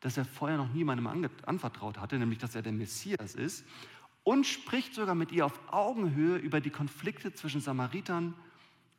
das 0.00 0.16
er 0.16 0.24
vorher 0.24 0.58
noch 0.58 0.72
niemandem 0.72 1.28
anvertraut 1.44 1.98
hatte, 1.98 2.18
nämlich 2.18 2.38
dass 2.38 2.54
er 2.54 2.62
der 2.62 2.72
Messias 2.72 3.34
ist 3.34 3.64
und 4.24 4.46
spricht 4.46 4.94
sogar 4.94 5.14
mit 5.14 5.32
ihr 5.32 5.46
auf 5.46 5.58
Augenhöhe 5.72 6.36
über 6.36 6.60
die 6.60 6.70
Konflikte 6.70 7.32
zwischen 7.32 7.60
Samaritern 7.60 8.34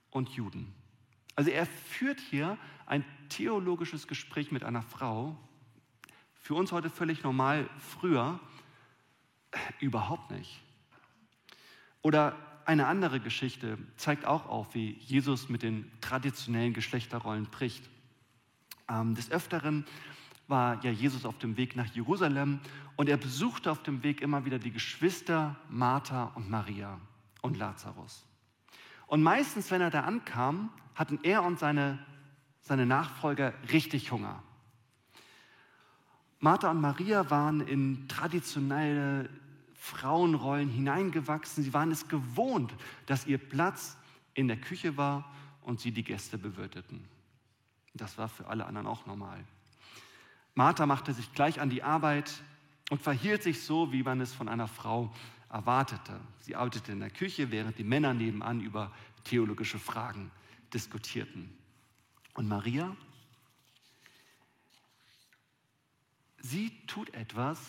und 0.10 0.30
Juden. 0.30 0.74
Also 1.36 1.52
er 1.52 1.66
führt 1.66 2.20
hier 2.20 2.58
ein 2.86 3.06
theologisches 3.30 4.08
Gespräch 4.08 4.52
mit 4.52 4.64
einer 4.64 4.82
Frau. 4.82 5.38
Für 6.34 6.56
uns 6.56 6.72
heute 6.72 6.90
völlig 6.90 7.24
normal, 7.24 7.70
früher 7.78 8.40
überhaupt 9.80 10.32
nicht. 10.32 10.62
Oder 12.02 12.36
eine 12.66 12.88
andere 12.88 13.20
Geschichte 13.20 13.78
zeigt 13.98 14.26
auch 14.26 14.48
auf, 14.48 14.74
wie 14.76 14.92
Jesus 15.00 15.50
mit 15.50 15.62
den 15.62 15.92
traditionellen 16.02 16.74
Geschlechterrollen 16.74 17.46
bricht. 17.46 17.90
Ähm, 18.90 19.16
des 19.16 19.30
Öfteren 19.30 19.86
war 20.48 20.84
ja 20.84 20.92
Jesus 20.92 21.26
auf 21.26 21.38
dem 21.38 21.58
Weg 21.58 21.76
nach 21.76 21.88
Jerusalem 21.88 22.60
und 22.96 23.10
er 23.10 23.18
besuchte 23.18 23.72
auf 23.72 23.84
dem 23.84 24.04
Weg 24.04 24.22
immer 24.22 24.46
wieder 24.46 24.60
die 24.60 24.72
Geschwister 24.72 25.56
Martha 25.70 26.32
und 26.36 26.50
Maria 26.50 27.00
und 27.42 27.58
Lazarus. 27.58 28.26
Und 29.08 29.24
meistens, 29.24 29.72
wenn 29.72 29.82
er 29.82 29.90
da 29.90 30.02
ankam, 30.02 30.70
hatten 30.96 31.20
er 31.24 31.44
und 31.44 31.60
seine, 31.60 32.00
seine 32.62 32.86
Nachfolger 32.86 33.54
richtig 33.72 34.12
Hunger. 34.12 34.42
Martha 36.40 36.70
und 36.70 36.82
Maria 36.82 37.30
waren 37.30 37.62
in 37.62 38.08
traditionelle 38.08 39.30
Frauenrollen 39.76 40.70
hineingewachsen. 40.70 41.64
Sie 41.64 41.74
waren 41.74 41.92
es 41.92 42.08
gewohnt, 42.08 42.74
dass 43.06 43.26
ihr 43.26 43.38
Platz 43.38 43.98
in 44.34 44.48
der 44.48 44.58
Küche 44.58 44.98
war 44.98 45.32
und 45.62 45.80
sie 45.80 45.92
die 45.92 46.04
Gäste 46.04 46.38
bewirteten. 46.38 47.08
Das 47.94 48.18
war 48.18 48.28
für 48.28 48.48
alle 48.48 48.66
anderen 48.66 48.88
auch 48.88 49.06
normal. 49.06 49.44
Martha 50.58 50.88
machte 50.88 51.14
sich 51.14 51.32
gleich 51.34 51.62
an 51.62 51.70
die 51.70 51.84
Arbeit 51.84 52.42
und 52.90 53.00
verhielt 53.00 53.44
sich 53.44 53.62
so, 53.62 53.92
wie 53.92 54.02
man 54.02 54.20
es 54.22 54.34
von 54.34 54.50
einer 54.50 54.68
Frau 54.68 55.14
erwartete. 55.52 56.20
Sie 56.40 56.56
arbeitete 56.56 56.94
in 56.94 57.00
der 57.00 57.12
Küche, 57.12 57.52
während 57.52 57.78
die 57.78 57.84
Männer 57.84 58.16
nebenan 58.16 58.60
über 58.62 58.92
theologische 59.24 59.78
Fragen 59.78 60.32
diskutierten. 60.74 61.56
Und 62.34 62.48
Maria, 62.48 62.98
sie 66.40 66.72
tut 66.88 67.14
etwas, 67.14 67.62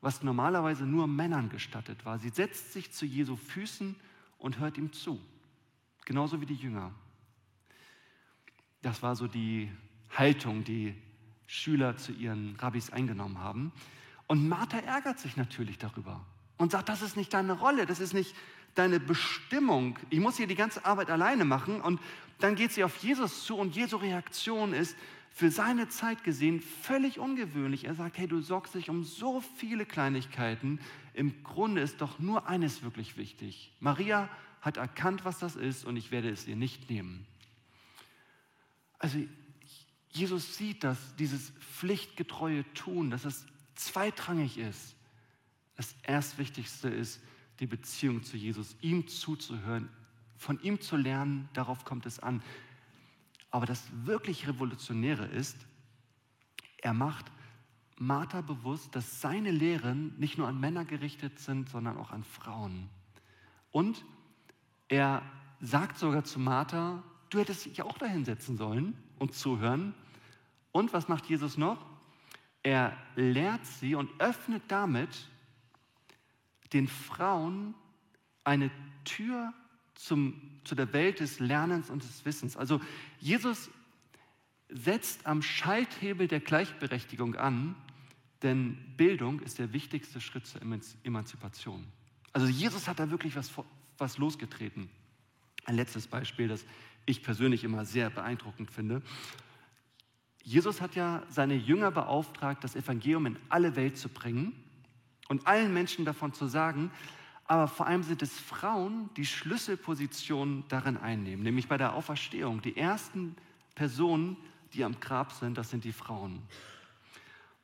was 0.00 0.24
normalerweise 0.24 0.84
nur 0.84 1.06
Männern 1.06 1.48
gestattet 1.48 2.04
war. 2.04 2.18
Sie 2.18 2.30
setzt 2.30 2.72
sich 2.72 2.90
zu 2.90 3.06
Jesu 3.06 3.36
Füßen 3.36 3.94
und 4.38 4.58
hört 4.58 4.78
ihm 4.78 4.92
zu, 4.92 5.20
genauso 6.04 6.40
wie 6.40 6.46
die 6.46 6.56
Jünger. 6.56 6.92
Das 8.82 9.00
war 9.00 9.14
so 9.14 9.28
die 9.28 9.70
Haltung, 10.10 10.64
die 10.64 11.00
Schüler 11.46 11.96
zu 11.96 12.12
ihren 12.12 12.56
Rabbis 12.56 12.90
eingenommen 12.90 13.38
haben. 13.38 13.72
Und 14.26 14.48
Martha 14.48 14.78
ärgert 14.78 15.18
sich 15.18 15.36
natürlich 15.36 15.78
darüber 15.78 16.24
und 16.56 16.72
sagt, 16.72 16.88
das 16.88 17.02
ist 17.02 17.16
nicht 17.16 17.34
deine 17.34 17.52
Rolle, 17.52 17.86
das 17.86 18.00
ist 18.00 18.14
nicht 18.14 18.34
deine 18.74 19.00
Bestimmung. 19.00 19.98
Ich 20.10 20.20
muss 20.20 20.36
hier 20.36 20.46
die 20.46 20.54
ganze 20.54 20.84
Arbeit 20.84 21.10
alleine 21.10 21.44
machen. 21.44 21.80
Und 21.80 22.00
dann 22.38 22.54
geht 22.54 22.72
sie 22.72 22.84
auf 22.84 22.96
Jesus 22.96 23.44
zu 23.44 23.56
und 23.56 23.76
Jesu 23.76 23.96
Reaktion 23.96 24.72
ist 24.72 24.96
für 25.34 25.50
seine 25.50 25.88
Zeit 25.88 26.24
gesehen 26.24 26.60
völlig 26.60 27.18
ungewöhnlich. 27.18 27.84
Er 27.84 27.94
sagt, 27.94 28.18
hey, 28.18 28.28
du 28.28 28.40
sorgst 28.40 28.74
dich 28.74 28.90
um 28.90 29.04
so 29.04 29.42
viele 29.56 29.86
Kleinigkeiten. 29.86 30.78
Im 31.14 31.42
Grunde 31.42 31.80
ist 31.80 32.00
doch 32.00 32.18
nur 32.18 32.48
eines 32.48 32.82
wirklich 32.82 33.16
wichtig. 33.16 33.72
Maria 33.80 34.28
hat 34.60 34.76
erkannt, 34.76 35.24
was 35.24 35.38
das 35.38 35.56
ist 35.56 35.84
und 35.84 35.96
ich 35.96 36.10
werde 36.10 36.28
es 36.28 36.46
ihr 36.46 36.56
nicht 36.56 36.90
nehmen. 36.90 37.26
Also 38.98 39.18
Jesus 40.12 40.56
sieht, 40.56 40.84
dass 40.84 41.16
dieses 41.16 41.50
pflichtgetreue 41.50 42.70
Tun, 42.74 43.10
dass 43.10 43.24
es 43.24 43.46
zweitrangig 43.74 44.58
ist. 44.58 44.94
Das 45.76 45.94
Erstwichtigste 46.02 46.88
ist 46.88 47.20
die 47.60 47.66
Beziehung 47.66 48.22
zu 48.22 48.36
Jesus, 48.36 48.76
ihm 48.80 49.08
zuzuhören, 49.08 49.88
von 50.36 50.60
ihm 50.62 50.80
zu 50.80 50.96
lernen, 50.96 51.48
darauf 51.54 51.84
kommt 51.84 52.06
es 52.06 52.18
an. 52.18 52.42
Aber 53.50 53.66
das 53.66 53.84
wirklich 54.04 54.46
Revolutionäre 54.48 55.26
ist, 55.26 55.56
er 56.78 56.92
macht 56.92 57.30
Martha 57.96 58.40
bewusst, 58.40 58.94
dass 58.96 59.20
seine 59.20 59.50
Lehren 59.50 60.18
nicht 60.18 60.36
nur 60.36 60.48
an 60.48 60.58
Männer 60.58 60.84
gerichtet 60.84 61.38
sind, 61.38 61.68
sondern 61.68 61.96
auch 61.96 62.10
an 62.10 62.24
Frauen. 62.24 62.88
Und 63.70 64.04
er 64.88 65.22
sagt 65.60 65.98
sogar 65.98 66.24
zu 66.24 66.40
Martha, 66.40 67.02
du 67.30 67.38
hättest 67.38 67.66
dich 67.66 67.82
auch 67.82 67.96
dahin 67.96 68.24
setzen 68.24 68.56
sollen 68.56 68.94
und 69.18 69.34
zuhören. 69.34 69.94
Und 70.72 70.92
was 70.92 71.08
macht 71.08 71.26
Jesus 71.26 71.56
noch? 71.56 71.84
Er 72.62 72.96
lehrt 73.16 73.64
sie 73.66 73.94
und 73.94 74.10
öffnet 74.20 74.62
damit 74.68 75.28
den 76.72 76.88
Frauen 76.88 77.74
eine 78.44 78.70
Tür 79.04 79.52
zum, 79.94 80.40
zu 80.64 80.74
der 80.74 80.92
Welt 80.92 81.20
des 81.20 81.38
Lernens 81.38 81.90
und 81.90 82.02
des 82.02 82.24
Wissens. 82.24 82.56
Also 82.56 82.80
Jesus 83.20 83.70
setzt 84.68 85.26
am 85.26 85.42
Schalthebel 85.42 86.28
der 86.28 86.40
Gleichberechtigung 86.40 87.36
an, 87.36 87.74
denn 88.42 88.76
Bildung 88.96 89.40
ist 89.40 89.58
der 89.58 89.72
wichtigste 89.72 90.20
Schritt 90.20 90.46
zur 90.46 90.62
Emanzipation. 91.04 91.86
Also 92.32 92.46
Jesus 92.46 92.88
hat 92.88 92.98
da 92.98 93.10
wirklich 93.10 93.36
was, 93.36 93.52
was 93.98 94.18
losgetreten. 94.18 94.88
Ein 95.64 95.76
letztes 95.76 96.06
Beispiel, 96.06 96.48
das 96.48 96.64
ich 97.06 97.22
persönlich 97.22 97.64
immer 97.64 97.84
sehr 97.84 98.10
beeindruckend 98.10 98.70
finde. 98.70 99.02
Jesus 100.42 100.80
hat 100.80 100.94
ja 100.94 101.22
seine 101.28 101.54
Jünger 101.54 101.90
beauftragt, 101.90 102.64
das 102.64 102.74
Evangelium 102.76 103.26
in 103.26 103.36
alle 103.48 103.76
Welt 103.76 103.96
zu 103.96 104.08
bringen 104.08 104.52
und 105.28 105.46
allen 105.46 105.72
Menschen 105.72 106.04
davon 106.04 106.32
zu 106.32 106.46
sagen, 106.46 106.90
aber 107.44 107.68
vor 107.68 107.86
allem 107.86 108.02
sind 108.02 108.22
es 108.22 108.32
Frauen, 108.38 109.10
die 109.16 109.26
Schlüsselpositionen 109.26 110.64
darin 110.68 110.96
einnehmen, 110.96 111.42
nämlich 111.42 111.68
bei 111.68 111.76
der 111.76 111.94
Auferstehung. 111.94 112.62
Die 112.62 112.76
ersten 112.76 113.36
Personen, 113.74 114.36
die 114.72 114.84
am 114.84 114.98
Grab 115.00 115.32
sind, 115.32 115.58
das 115.58 115.70
sind 115.70 115.84
die 115.84 115.92
Frauen. 115.92 116.42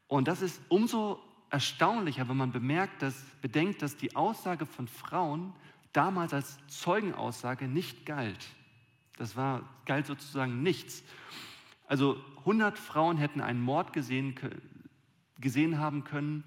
Und 0.06 0.28
das 0.28 0.42
ist 0.42 0.60
umso 0.68 1.20
erstaunlicher, 1.50 2.28
wenn 2.28 2.36
man 2.36 2.52
bemerkt, 2.52 3.02
dass, 3.02 3.14
bedenkt, 3.40 3.82
dass 3.82 3.96
die 3.96 4.14
Aussage 4.16 4.66
von 4.66 4.88
Frauen 4.88 5.52
damals 5.92 6.34
als 6.34 6.58
Zeugenaussage 6.68 7.66
nicht 7.66 8.04
galt. 8.04 8.46
Das 9.16 9.36
war, 9.36 9.62
galt 9.86 10.06
sozusagen 10.06 10.62
nichts. 10.62 11.02
Also 11.88 12.22
100 12.40 12.78
Frauen 12.78 13.16
hätten 13.16 13.40
einen 13.40 13.62
Mord 13.62 13.94
gesehen, 13.94 14.34
gesehen 15.40 15.78
haben 15.78 16.04
können. 16.04 16.44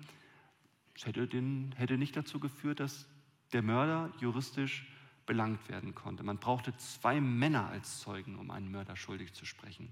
Das 0.94 1.08
hätte, 1.08 1.28
den, 1.28 1.74
hätte 1.76 1.98
nicht 1.98 2.16
dazu 2.16 2.40
geführt, 2.40 2.80
dass 2.80 3.08
der 3.52 3.64
Mörder 3.64 4.12
juristisch 4.20 4.88
belangt 5.26 5.68
werden 5.68 5.96
konnte. 5.96 6.24
Man 6.24 6.38
brauchte 6.38 6.78
zwei 6.78 7.20
Männer 7.20 7.68
als 7.68 8.00
Zeugen, 8.02 8.38
um 8.38 8.52
einen 8.52 8.70
Mörder 8.70 8.96
schuldig 8.96 9.34
zu 9.34 9.46
sprechen. 9.46 9.90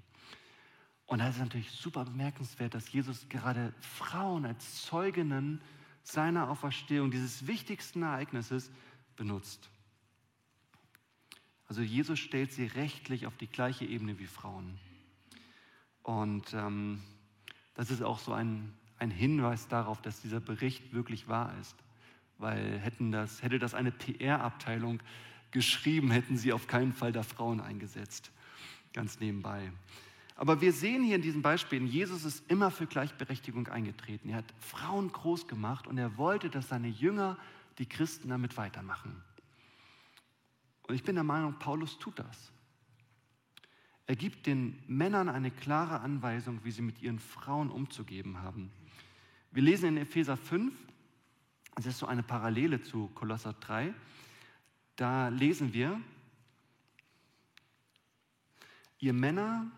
Und 1.07 1.19
da 1.19 1.29
ist 1.29 1.39
natürlich 1.39 1.71
super 1.71 2.05
bemerkenswert, 2.05 2.75
dass 2.75 2.91
Jesus 2.91 3.27
gerade 3.27 3.73
Frauen 3.81 4.45
als 4.45 4.83
Zeuginnen 4.83 5.61
seiner 6.03 6.49
Auferstehung, 6.49 7.09
dieses 7.09 7.47
wichtigsten 7.47 8.03
Ereignisses, 8.03 8.71
benutzt. 9.15 9.71
Also 11.65 11.81
Jesus 11.81 12.19
stellt 12.19 12.51
sie 12.51 12.67
rechtlich 12.67 13.25
auf 13.25 13.35
die 13.37 13.47
gleiche 13.47 13.85
Ebene 13.85 14.19
wie 14.19 14.27
Frauen. 14.27 14.79
Und 16.09 16.55
ähm, 16.55 17.03
das 17.75 17.91
ist 17.91 18.01
auch 18.01 18.17
so 18.17 18.33
ein, 18.33 18.73
ein 18.97 19.11
Hinweis 19.11 19.67
darauf, 19.67 20.01
dass 20.01 20.23
dieser 20.23 20.39
Bericht 20.39 20.91
wirklich 20.91 21.27
wahr 21.27 21.53
ist. 21.61 21.75
Weil 22.39 22.79
hätten 22.79 23.11
das, 23.11 23.43
hätte 23.43 23.59
das 23.59 23.75
eine 23.75 23.91
PR-Abteilung 23.91 25.01
geschrieben, 25.51 26.09
hätten 26.09 26.35
sie 26.35 26.51
auf 26.51 26.65
keinen 26.65 26.93
Fall 26.93 27.11
da 27.11 27.21
Frauen 27.21 27.61
eingesetzt. 27.61 28.31
Ganz 28.91 29.19
nebenbei. 29.19 29.71
Aber 30.35 30.61
wir 30.61 30.73
sehen 30.73 31.03
hier 31.03 31.17
in 31.17 31.21
diesen 31.21 31.43
Beispielen, 31.43 31.85
Jesus 31.85 32.25
ist 32.25 32.49
immer 32.49 32.71
für 32.71 32.87
Gleichberechtigung 32.87 33.67
eingetreten. 33.67 34.29
Er 34.29 34.37
hat 34.37 34.51
Frauen 34.57 35.11
groß 35.11 35.47
gemacht 35.47 35.85
und 35.85 35.99
er 35.99 36.17
wollte, 36.17 36.49
dass 36.49 36.69
seine 36.69 36.87
Jünger, 36.87 37.37
die 37.77 37.85
Christen, 37.85 38.29
damit 38.29 38.57
weitermachen. 38.57 39.21
Und 40.87 40.95
ich 40.95 41.03
bin 41.03 41.13
der 41.13 41.23
Meinung, 41.23 41.59
Paulus 41.59 41.99
tut 41.99 42.17
das. 42.17 42.51
Er 44.09 44.15
gibt 44.15 44.47
den 44.47 44.75
Männern 44.87 45.29
eine 45.29 45.51
klare 45.51 45.99
Anweisung, 45.99 46.61
wie 46.63 46.71
sie 46.71 46.81
mit 46.81 46.99
ihren 46.99 47.19
Frauen 47.19 47.69
umzugeben 47.69 48.41
haben. 48.41 48.71
Wir 49.51 49.61
lesen 49.61 49.89
in 49.89 49.97
Epheser 49.97 50.35
5, 50.35 50.73
das 51.75 51.85
ist 51.85 51.99
so 51.99 52.07
eine 52.07 52.23
Parallele 52.23 52.81
zu 52.81 53.09
Kolosser 53.09 53.53
3, 53.53 53.93
da 54.95 55.27
lesen 55.27 55.73
wir, 55.73 56.01
ihr 58.97 59.13
Männer 59.13 59.69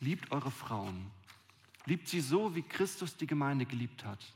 liebt 0.00 0.32
eure 0.32 0.50
Frauen, 0.50 1.06
liebt 1.84 2.08
sie 2.08 2.20
so, 2.20 2.56
wie 2.56 2.62
Christus 2.62 3.16
die 3.16 3.28
Gemeinde 3.28 3.66
geliebt 3.66 4.04
hat. 4.04 4.34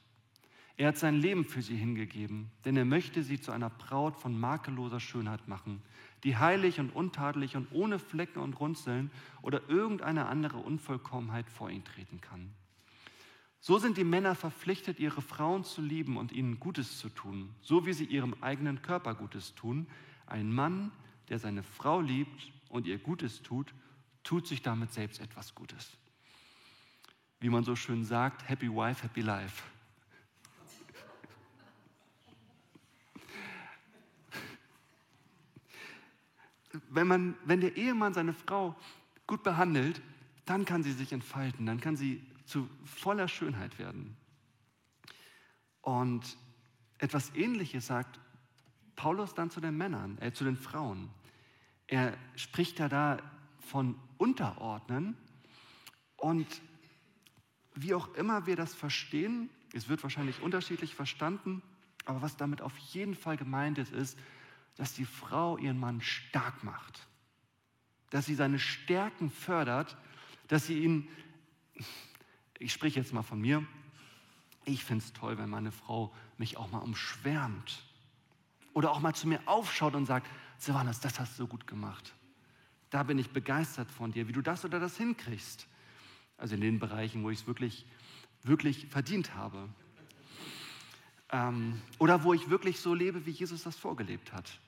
Er 0.77 0.87
hat 0.87 0.97
sein 0.97 1.17
Leben 1.17 1.45
für 1.45 1.61
sie 1.61 1.77
hingegeben, 1.77 2.53
denn 2.65 2.77
er 2.77 2.85
möchte 2.85 3.25
sie 3.25 3.41
zu 3.41 3.51
einer 3.51 3.69
Braut 3.69 4.17
von 4.17 4.39
makelloser 4.39 5.01
Schönheit 5.01 5.49
machen, 5.49 5.83
die 6.25 6.37
heilig 6.37 6.79
und 6.81 6.91
untadelig 6.91 7.57
und 7.57 7.69
ohne 7.73 7.99
Flecken 7.99 8.41
und 8.41 8.55
Runzeln 8.61 9.11
oder 9.43 9.69
irgendeine 9.69 10.27
andere 10.27 10.59
Unvollkommenheit 10.59 11.49
vor 11.49 11.71
ihn 11.71 11.85
treten 11.85 12.21
kann. 12.21 12.51
So 13.61 13.79
sind 13.79 13.99
die 13.99 14.05
Männer 14.05 14.35
verpflichtet, 14.35 14.99
ihre 14.99 15.21
Frauen 15.21 15.65
zu 15.65 15.83
lieben 15.83 16.17
und 16.17 16.33
ihnen 16.33 16.61
Gutes 16.61 16.99
zu 16.99 17.11
tun, 17.11 17.55
so 17.61 17.85
wie 17.85 17.93
sie 17.93 18.07
ihrem 18.07 18.35
eigenen 18.41 18.81
Körper 18.81 19.15
Gutes 19.15 19.55
tun. 19.55 19.87
Ein 20.27 20.53
Mann, 20.53 20.93
der 21.29 21.39
seine 21.39 21.63
Frau 21.63 22.01
liebt 22.01 22.53
und 22.71 22.87
ihr 22.87 22.99
Gutes 22.99 23.43
tut, 23.43 23.75
tut 24.23 24.47
sich 24.47 24.63
damit 24.63 24.93
selbst 24.93 25.21
etwas 25.21 25.55
Gutes. 25.55 25.97
Wie 27.39 27.51
man 27.51 27.65
so 27.65 27.77
schön 27.77 28.05
sagt, 28.05 28.49
Happy 28.49 28.69
Wife, 28.69 29.03
Happy 29.03 29.21
Life. 29.21 29.63
Wenn, 36.91 37.07
man, 37.07 37.35
wenn 37.45 37.61
der 37.61 37.77
Ehemann 37.77 38.15
seine 38.15 38.33
Frau 38.33 38.77
gut 39.27 39.43
behandelt, 39.43 40.03
dann 40.45 40.65
kann 40.65 40.83
sie 40.83 40.93
sich 40.93 41.13
entfalten, 41.13 41.67
dann 41.67 41.81
kann 41.81 41.97
sie 41.97 42.23
zu 42.45 42.69
voller 42.85 43.29
Schönheit 43.29 43.79
werden. 43.79 44.17
Und 45.81 46.37
etwas 46.99 47.35
Ähnliches 47.35 47.87
sagt 47.87 48.19
Paulus 48.97 49.35
dann 49.35 49.51
zu 49.51 49.61
den 49.61 49.77
Männern, 49.77 50.19
äh, 50.19 50.33
zu 50.33 50.45
den 50.45 50.57
Frauen. 50.57 51.11
Er 51.87 52.17
spricht 52.37 52.79
ja 52.79 52.89
da 52.89 53.19
von 53.61 53.95
Unterordnen 54.19 55.17
und 56.17 56.61
wie 57.75 57.95
auch 57.95 58.15
immer 58.15 58.47
wir 58.47 58.57
das 58.57 58.75
verstehen, 58.75 59.49
es 59.73 59.89
wird 59.89 60.03
wahrscheinlich 60.03 60.43
unterschiedlich 60.43 60.95
verstanden, 60.95 61.63
aber 62.05 62.21
was 62.21 62.37
damit 62.37 62.61
auf 62.61 62.77
jeden 62.77 63.15
Fall 63.15 63.37
gemeint 63.37 63.79
ist, 63.79 63.93
ist, 63.93 64.19
dass 64.81 64.95
die 64.95 65.05
Frau 65.05 65.59
ihren 65.59 65.79
Mann 65.79 66.01
stark 66.01 66.65
macht, 66.65 67.07
dass 68.09 68.25
sie 68.25 68.35
seine 68.35 68.59
Stärken 68.59 69.31
fördert, 69.31 69.95
dass 70.49 70.65
sie 70.65 70.83
ihn, 70.83 71.07
ich 72.59 72.73
spreche 72.73 72.99
jetzt 72.99 73.13
mal 73.13 73.23
von 73.23 73.39
mir, 73.39 73.63
ich 74.65 74.83
finde 74.83 75.05
es 75.05 75.13
toll, 75.13 75.37
wenn 75.37 75.51
meine 75.51 75.71
Frau 75.71 76.15
mich 76.39 76.57
auch 76.57 76.71
mal 76.71 76.79
umschwärmt 76.79 77.85
oder 78.73 78.93
auch 78.93 79.01
mal 79.01 79.15
zu 79.15 79.29
mir 79.29 79.43
aufschaut 79.45 79.95
und 79.95 80.07
sagt, 80.07 80.27
Silvanas, 80.57 80.99
das 81.01 81.21
hast 81.21 81.35
du 81.35 81.43
so 81.43 81.47
gut 81.47 81.67
gemacht. 81.67 82.15
Da 82.89 83.03
bin 83.03 83.19
ich 83.19 83.29
begeistert 83.29 83.91
von 83.91 84.13
dir, 84.13 84.29
wie 84.29 84.33
du 84.33 84.41
das 84.41 84.65
oder 84.65 84.81
das 84.81 84.97
hinkriegst. 84.97 85.67
Also 86.39 86.55
in 86.55 86.63
den 86.63 86.79
Bereichen, 86.79 87.23
wo 87.23 87.29
ich 87.29 87.41
es 87.41 87.47
wirklich, 87.47 87.85
wirklich 88.45 88.87
verdient 88.87 89.35
habe. 89.35 89.69
Ähm, 91.33 91.83
oder 91.99 92.25
wo 92.25 92.33
ich 92.33 92.49
wirklich 92.49 92.81
so 92.81 92.95
lebe, 92.95 93.27
wie 93.27 93.31
Jesus 93.31 93.65
das 93.65 93.77
vorgelebt 93.77 94.33
hat. 94.33 94.59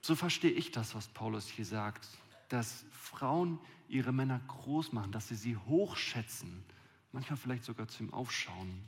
So 0.00 0.14
verstehe 0.14 0.50
ich 0.50 0.70
das, 0.70 0.94
was 0.94 1.08
Paulus 1.08 1.48
hier 1.48 1.64
sagt, 1.64 2.08
dass 2.48 2.84
Frauen 2.92 3.58
ihre 3.88 4.12
Männer 4.12 4.40
groß 4.46 4.92
machen, 4.92 5.12
dass 5.12 5.28
sie 5.28 5.34
sie 5.34 5.56
hochschätzen, 5.56 6.64
manchmal 7.12 7.36
vielleicht 7.36 7.64
sogar 7.64 7.88
zu 7.88 8.04
ihm 8.04 8.12
aufschauen. 8.12 8.82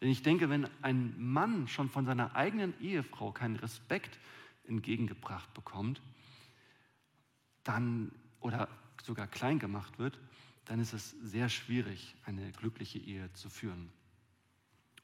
Denn 0.00 0.10
ich 0.10 0.22
denke, 0.22 0.50
wenn 0.50 0.68
ein 0.82 1.14
Mann 1.18 1.68
schon 1.68 1.88
von 1.88 2.04
seiner 2.04 2.34
eigenen 2.34 2.78
Ehefrau 2.80 3.32
keinen 3.32 3.56
Respekt 3.56 4.18
entgegengebracht 4.66 5.52
bekommt, 5.54 6.00
dann 7.64 8.12
oder 8.40 8.68
sogar 9.02 9.26
klein 9.26 9.58
gemacht 9.58 9.98
wird, 9.98 10.18
dann 10.64 10.80
ist 10.80 10.92
es 10.92 11.10
sehr 11.22 11.48
schwierig, 11.48 12.14
eine 12.24 12.50
glückliche 12.52 12.98
Ehe 12.98 13.32
zu 13.34 13.48
führen. 13.48 13.92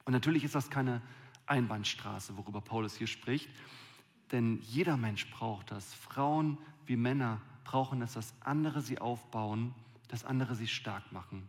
Und 0.05 0.13
natürlich 0.13 0.43
ist 0.43 0.55
das 0.55 0.69
keine 0.69 1.01
Einbahnstraße, 1.45 2.37
worüber 2.37 2.61
Paulus 2.61 2.95
hier 2.95 3.07
spricht. 3.07 3.49
Denn 4.31 4.59
jeder 4.61 4.97
Mensch 4.97 5.29
braucht 5.31 5.71
das. 5.71 5.93
Frauen 5.93 6.57
wie 6.85 6.95
Männer 6.95 7.41
brauchen 7.63 8.01
es, 8.01 8.13
dass 8.13 8.33
andere 8.41 8.81
sie 8.81 8.99
aufbauen, 8.99 9.73
dass 10.07 10.25
andere 10.25 10.55
sie 10.55 10.67
stark 10.67 11.11
machen. 11.11 11.47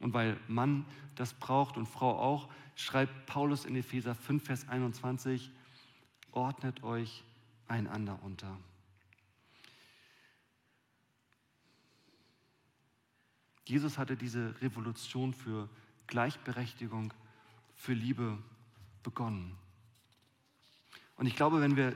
Und 0.00 0.14
weil 0.14 0.38
Mann 0.48 0.86
das 1.14 1.34
braucht 1.34 1.76
und 1.76 1.86
Frau 1.86 2.18
auch, 2.18 2.48
schreibt 2.74 3.26
Paulus 3.26 3.64
in 3.64 3.76
Epheser 3.76 4.14
5, 4.14 4.44
Vers 4.44 4.68
21, 4.68 5.50
ordnet 6.32 6.82
euch 6.82 7.22
einander 7.68 8.18
unter. 8.22 8.58
Jesus 13.66 13.98
hatte 13.98 14.16
diese 14.16 14.60
Revolution 14.62 15.32
für 15.32 15.68
Gleichberechtigung, 16.06 17.14
für 17.76 17.92
Liebe 17.92 18.38
begonnen. 19.02 19.56
Und 21.20 21.26
ich 21.26 21.36
glaube, 21.36 21.60
wenn 21.60 21.76
wir 21.76 21.92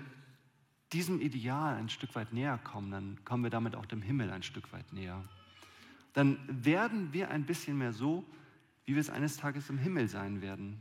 diesem 0.93 1.23
Ideal 1.23 1.77
ein 1.77 1.89
Stück 1.89 2.15
weit 2.15 2.35
näher 2.35 2.59
kommen, 2.59 2.91
dann 2.91 3.25
kommen 3.25 3.43
wir 3.43 3.49
damit 3.49 3.75
auch 3.75 3.87
dem 3.87 4.03
Himmel 4.03 4.31
ein 4.31 4.43
Stück 4.43 4.71
weit 4.75 4.93
näher. 4.93 5.25
Dann 6.13 6.39
werden 6.47 7.11
wir 7.15 7.31
ein 7.31 7.47
bisschen 7.47 7.79
mehr 7.79 7.95
so, 7.95 8.23
wie 8.85 8.93
wir 8.93 9.01
es 9.01 9.09
eines 9.09 9.39
Tages 9.39 9.71
im 9.71 9.79
Himmel 9.79 10.09
sein 10.09 10.43
werden. 10.43 10.79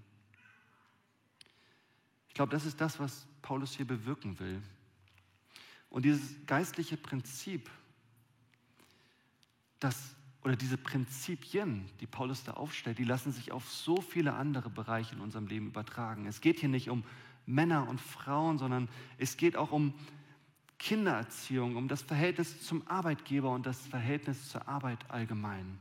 Ich 2.27 2.33
glaube, 2.33 2.51
das 2.51 2.65
ist 2.65 2.81
das, 2.81 2.99
was 2.99 3.25
Paulus 3.41 3.77
hier 3.77 3.87
bewirken 3.87 4.37
will. 4.39 4.61
Und 5.89 6.03
dieses 6.03 6.35
geistliche 6.45 6.97
Prinzip, 6.97 7.69
das, 9.79 10.17
oder 10.43 10.57
diese 10.57 10.75
Prinzipien, 10.75 11.89
die 12.01 12.07
Paulus 12.07 12.43
da 12.43 12.55
aufstellt, 12.55 12.97
die 12.97 13.05
lassen 13.05 13.31
sich 13.31 13.53
auf 13.53 13.71
so 13.71 14.01
viele 14.01 14.33
andere 14.33 14.69
Bereiche 14.69 15.15
in 15.15 15.21
unserem 15.21 15.47
Leben 15.47 15.67
übertragen. 15.67 16.25
Es 16.25 16.41
geht 16.41 16.59
hier 16.59 16.67
nicht 16.67 16.89
um 16.89 17.05
Männer 17.45 17.87
und 17.87 17.99
Frauen, 17.99 18.57
sondern 18.57 18.89
es 19.17 19.37
geht 19.37 19.55
auch 19.55 19.71
um 19.71 19.93
Kindererziehung, 20.79 21.75
um 21.75 21.87
das 21.87 22.01
Verhältnis 22.01 22.61
zum 22.65 22.85
Arbeitgeber 22.87 23.51
und 23.51 23.65
das 23.65 23.85
Verhältnis 23.87 24.49
zur 24.49 24.67
Arbeit 24.67 25.09
allgemein. 25.09 25.79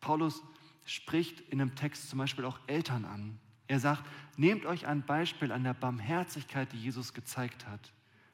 Paulus 0.00 0.42
spricht 0.84 1.40
in 1.40 1.58
dem 1.58 1.74
Text 1.74 2.08
zum 2.08 2.18
Beispiel 2.18 2.44
auch 2.44 2.58
Eltern 2.66 3.04
an. 3.04 3.38
Er 3.68 3.78
sagt, 3.78 4.04
nehmt 4.36 4.66
euch 4.66 4.86
ein 4.86 5.02
Beispiel 5.02 5.52
an 5.52 5.62
der 5.62 5.74
Barmherzigkeit, 5.74 6.72
die 6.72 6.78
Jesus 6.78 7.14
gezeigt 7.14 7.66
hat. 7.66 7.92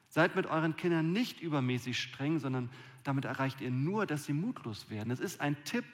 Seid 0.09 0.35
mit 0.35 0.47
euren 0.47 0.75
Kindern 0.75 1.11
nicht 1.11 1.41
übermäßig 1.41 1.99
streng, 1.99 2.39
sondern 2.39 2.69
damit 3.03 3.25
erreicht 3.25 3.61
ihr 3.61 3.69
nur, 3.69 4.05
dass 4.05 4.25
sie 4.25 4.33
mutlos 4.33 4.89
werden. 4.89 5.11
Es 5.11 5.19
ist 5.19 5.41
ein 5.41 5.61
Tipp, 5.63 5.85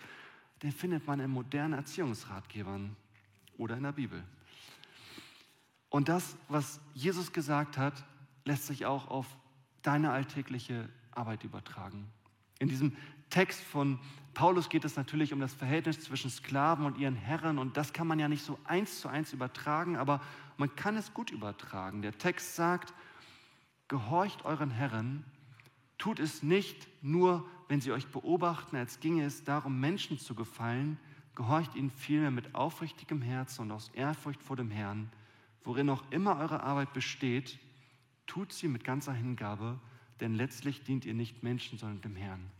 den 0.62 0.72
findet 0.72 1.06
man 1.06 1.20
in 1.20 1.30
modernen 1.30 1.74
Erziehungsratgebern 1.74 2.96
oder 3.58 3.76
in 3.76 3.84
der 3.84 3.92
Bibel. 3.92 4.24
Und 5.94 6.10
das, 6.10 6.36
was 6.48 6.82
Jesus 6.96 7.34
gesagt 7.34 7.78
hat, 7.78 8.04
lässt 8.46 8.66
sich 8.66 8.88
auch 8.88 9.10
auf 9.10 9.28
deine 9.84 10.10
alltägliche 10.10 10.90
Arbeit 11.12 11.44
übertragen. 11.44 12.08
In 12.58 12.68
diesem 12.68 12.98
Text 13.30 13.62
von 13.62 14.00
Paulus 14.34 14.70
geht 14.70 14.86
es 14.86 14.96
natürlich 14.96 15.34
um 15.34 15.40
das 15.40 15.54
Verhältnis 15.54 16.00
zwischen 16.00 16.32
Sklaven 16.32 16.88
und 16.88 16.98
ihren 16.98 17.14
Herren 17.14 17.60
und 17.60 17.78
das 17.78 17.94
kann 17.94 18.08
man 18.08 18.18
ja 18.18 18.28
nicht 18.28 18.44
so 18.44 18.58
eins 18.64 19.02
zu 19.02 19.08
eins 19.08 19.34
übertragen, 19.34 19.96
aber 19.96 20.20
man 20.58 20.76
kann 20.76 20.98
es 20.98 21.14
gut 21.14 21.30
übertragen. 21.30 22.02
Der 22.02 22.18
Text 22.18 22.56
sagt, 22.56 22.92
gehorcht 23.88 24.46
euren 24.46 24.72
Herren, 24.72 25.24
tut 26.00 26.20
es 26.20 26.42
nicht 26.42 26.88
nur, 27.04 27.48
wenn 27.68 27.82
sie 27.82 27.92
euch 27.92 28.08
beobachten, 28.08 28.78
als 28.78 29.00
ginge 29.00 29.26
es 29.26 29.44
darum, 29.44 29.80
Menschen 29.80 30.18
zu 30.18 30.34
gefallen, 30.34 30.98
gehorcht 31.36 31.76
ihnen 31.76 31.92
vielmehr 31.92 32.32
mit 32.32 32.56
aufrichtigem 32.56 33.22
Herzen 33.22 33.62
und 33.62 33.72
aus 33.72 33.90
Ehrfurcht 33.90 34.42
vor 34.42 34.56
dem 34.56 34.72
Herrn, 34.72 35.12
worin 35.64 35.90
auch 35.90 36.04
immer 36.12 36.40
eure 36.40 36.64
Arbeit 36.64 36.94
besteht, 36.94 37.60
tut 38.28 38.54
sie 38.54 38.68
mit 38.68 38.84
ganzer 38.84 39.14
Hingabe, 39.14 39.80
denn 40.20 40.34
letztlich 40.34 40.84
dient 40.84 41.06
ihr 41.06 41.14
nicht 41.14 41.44
Menschen, 41.44 41.78
sondern 41.78 42.02
dem 42.02 42.16
Herrn. 42.16 42.52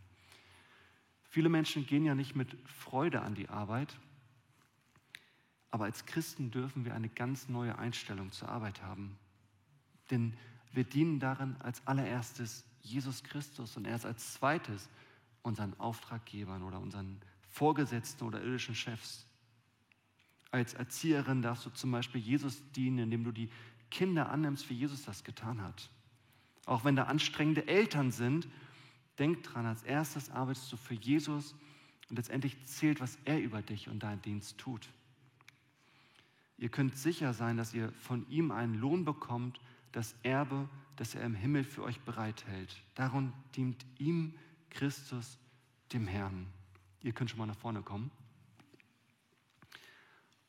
Viele 1.28 1.48
Menschen 1.48 1.86
gehen 1.86 2.04
ja 2.04 2.14
nicht 2.14 2.36
mit 2.36 2.56
Freude 2.68 3.22
an 3.22 3.34
die 3.34 3.48
Arbeit, 3.48 3.98
aber 5.70 5.86
als 5.86 6.06
Christen 6.06 6.52
dürfen 6.52 6.84
wir 6.84 6.94
eine 6.94 7.08
ganz 7.08 7.48
neue 7.48 7.76
Einstellung 7.78 8.30
zur 8.30 8.48
Arbeit 8.48 8.82
haben. 8.82 9.18
Denn 10.10 10.36
wir 10.72 10.84
dienen 10.84 11.18
darin 11.18 11.56
als 11.60 11.84
allererstes 11.86 12.64
Jesus 12.82 13.24
Christus 13.24 13.76
und 13.76 13.84
erst 13.84 14.06
als 14.06 14.34
zweites 14.34 14.88
unseren 15.42 15.78
Auftraggebern 15.80 16.62
oder 16.62 16.78
unseren 16.78 17.20
Vorgesetzten 17.48 18.24
oder 18.24 18.40
irdischen 18.40 18.74
Chefs. 18.74 19.26
Als 20.54 20.72
Erzieherin 20.72 21.42
darfst 21.42 21.66
du 21.66 21.70
zum 21.70 21.90
Beispiel 21.90 22.20
Jesus 22.20 22.62
dienen, 22.76 23.00
indem 23.00 23.24
du 23.24 23.32
die 23.32 23.50
Kinder 23.90 24.30
annimmst, 24.30 24.70
wie 24.70 24.74
Jesus 24.74 25.02
das 25.02 25.24
getan 25.24 25.60
hat. 25.60 25.90
Auch 26.64 26.84
wenn 26.84 26.94
da 26.94 27.06
anstrengende 27.06 27.66
Eltern 27.66 28.12
sind, 28.12 28.46
denk 29.18 29.42
dran, 29.42 29.66
als 29.66 29.82
erstes 29.82 30.30
arbeitest 30.30 30.72
du 30.72 30.76
für 30.76 30.94
Jesus 30.94 31.56
und 32.08 32.14
letztendlich 32.14 32.64
zählt, 32.66 33.00
was 33.00 33.18
er 33.24 33.42
über 33.42 33.62
dich 33.62 33.88
und 33.88 34.04
deinen 34.04 34.22
Dienst 34.22 34.56
tut. 34.56 34.88
Ihr 36.56 36.68
könnt 36.68 36.96
sicher 36.96 37.34
sein, 37.34 37.56
dass 37.56 37.74
ihr 37.74 37.90
von 37.90 38.24
ihm 38.30 38.52
einen 38.52 38.76
Lohn 38.76 39.04
bekommt, 39.04 39.60
das 39.90 40.14
Erbe, 40.22 40.68
das 40.94 41.16
er 41.16 41.24
im 41.24 41.34
Himmel 41.34 41.64
für 41.64 41.82
euch 41.82 41.98
bereithält. 42.02 42.80
Darum 42.94 43.32
dient 43.56 43.84
ihm 43.98 44.34
Christus, 44.70 45.36
dem 45.92 46.06
Herrn. 46.06 46.46
Ihr 47.02 47.10
könnt 47.12 47.30
schon 47.30 47.40
mal 47.40 47.46
nach 47.46 47.58
vorne 47.58 47.82
kommen. 47.82 48.12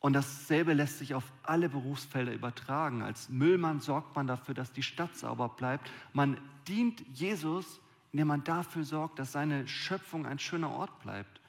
Und 0.06 0.14
dasselbe 0.14 0.74
lässt 0.74 1.00
sich 1.00 1.16
auf 1.16 1.24
alle 1.42 1.68
Berufsfelder 1.68 2.32
übertragen. 2.32 3.02
Als 3.02 3.28
Müllmann 3.30 3.80
sorgt 3.80 4.16
man 4.16 4.28
dafür, 4.28 4.54
dass 4.54 4.72
die 4.72 4.84
Stadt 4.84 5.18
sauber 5.18 5.50
bleibt. 5.50 5.90
Man 6.14 6.38
dient 6.68 7.04
Jesus, 7.16 7.82
indem 8.12 8.28
man 8.28 8.44
dafür 8.44 8.84
sorgt, 8.84 9.18
dass 9.18 9.32
seine 9.32 9.68
Schöpfung 9.68 10.28
ein 10.28 10.38
schöner 10.38 10.70
Ort 10.70 11.00
bleibt. 11.00 11.42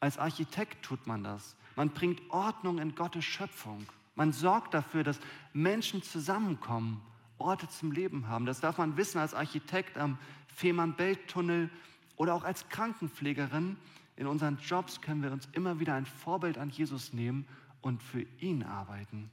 Als 0.00 0.16
Architekt 0.16 0.82
tut 0.82 1.06
man 1.06 1.22
das. 1.22 1.54
Man 1.76 1.90
bringt 1.90 2.22
Ordnung 2.30 2.78
in 2.78 2.94
Gottes 2.94 3.26
Schöpfung. 3.26 3.84
Man 4.14 4.32
sorgt 4.32 4.72
dafür, 4.72 5.04
dass 5.04 5.20
Menschen 5.52 6.02
zusammenkommen, 6.02 7.02
Orte 7.36 7.68
zum 7.68 7.92
Leben 7.92 8.26
haben. 8.26 8.46
Das 8.46 8.60
darf 8.60 8.78
man 8.78 8.96
wissen 8.96 9.18
als 9.18 9.34
Architekt 9.34 9.98
am 9.98 10.16
Fehmarn-Belt-Tunnel 10.56 11.68
oder 12.16 12.32
auch 12.32 12.44
als 12.44 12.70
Krankenpflegerin. 12.70 13.76
In 14.16 14.26
unseren 14.26 14.56
Jobs 14.56 15.02
können 15.02 15.22
wir 15.22 15.30
uns 15.30 15.46
immer 15.52 15.78
wieder 15.78 15.92
ein 15.92 16.06
Vorbild 16.06 16.56
an 16.56 16.70
Jesus 16.70 17.12
nehmen 17.12 17.46
und 17.80 18.02
für 18.02 18.22
ihn 18.40 18.62
arbeiten. 18.62 19.30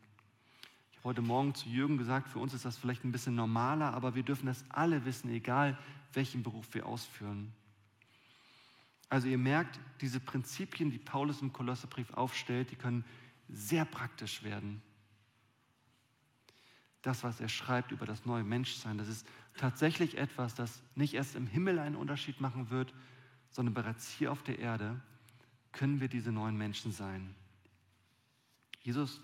Ich 0.92 0.98
habe 0.98 1.10
heute 1.10 1.22
Morgen 1.22 1.54
zu 1.54 1.70
Jürgen 1.70 1.98
gesagt, 1.98 2.30
für 2.30 2.40
uns 2.40 2.54
ist 2.54 2.66
das 2.66 2.78
vielleicht 2.78 3.04
ein 3.04 3.12
bisschen 3.12 3.36
normaler, 3.36 3.94
aber 3.94 4.16
wir 4.16 4.24
dürfen 4.24 4.48
das 4.48 4.64
alle 4.70 5.06
wissen, 5.06 5.30
egal 5.30 5.78
welchen 6.14 6.44
Beruf 6.44 6.74
wir 6.74 6.86
ausführen. 6.86 7.52
Also 9.10 9.28
ihr 9.28 9.38
merkt, 9.38 9.80
diese 10.02 10.20
Prinzipien, 10.20 10.92
die 10.92 10.98
Paulus 10.98 11.42
im 11.42 11.54
Kolosserbrief 11.54 12.14
aufstellt, 12.14 12.72
die 12.72 12.76
können 12.76 13.06
sehr 13.50 13.86
praktisch 13.86 14.44
werden. 14.44 14.82
Das, 17.02 17.24
was 17.24 17.40
er 17.40 17.50
schreibt 17.50 17.92
über 17.92 18.08
das 18.08 18.26
neue 18.26 18.44
Menschsein, 18.44 18.98
das 18.98 19.08
ist 19.08 19.28
tatsächlich 19.58 20.18
etwas, 20.18 20.56
das 20.56 20.82
nicht 20.96 21.14
erst 21.14 21.36
im 21.36 21.46
Himmel 21.46 21.78
einen 21.78 21.96
Unterschied 21.96 22.42
machen 22.42 22.72
wird, 22.72 22.94
sondern 23.52 23.76
bereits 23.76 24.10
hier 24.10 24.32
auf 24.32 24.42
der 24.42 24.60
Erde 24.60 25.00
können 25.72 26.02
wir 26.02 26.08
diese 26.08 26.32
neuen 26.32 26.58
Menschen 26.58 26.92
sein. 26.92 27.36
Jesus 28.86 29.20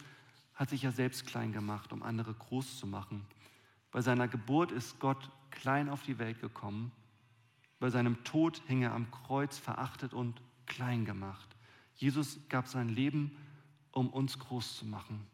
hat 0.55 0.71
sich 0.71 0.81
ja 0.81 0.91
selbst 0.91 1.27
klein 1.27 1.53
gemacht, 1.53 1.93
um 1.93 2.01
andere 2.01 2.33
groß 2.33 2.79
zu 2.79 2.87
machen. 2.87 3.23
Bei 3.91 4.01
seiner 4.01 4.27
Geburt 4.27 4.71
ist 4.71 4.99
Gott 4.99 5.29
klein 5.51 5.87
auf 5.87 6.01
die 6.01 6.17
Welt 6.17 6.41
gekommen. 6.41 6.91
Bei 7.79 7.91
seinem 7.91 8.23
Tod 8.23 8.63
hing 8.65 8.81
er 8.81 8.93
am 8.93 9.11
Kreuz 9.11 9.59
verachtet 9.59 10.15
und 10.15 10.41
klein 10.65 11.05
gemacht. 11.05 11.47
Jesus 11.95 12.39
gab 12.49 12.67
sein 12.67 12.89
Leben, 12.89 13.37
um 13.91 14.09
uns 14.09 14.39
groß 14.39 14.77
zu 14.77 14.85
machen. 14.87 15.27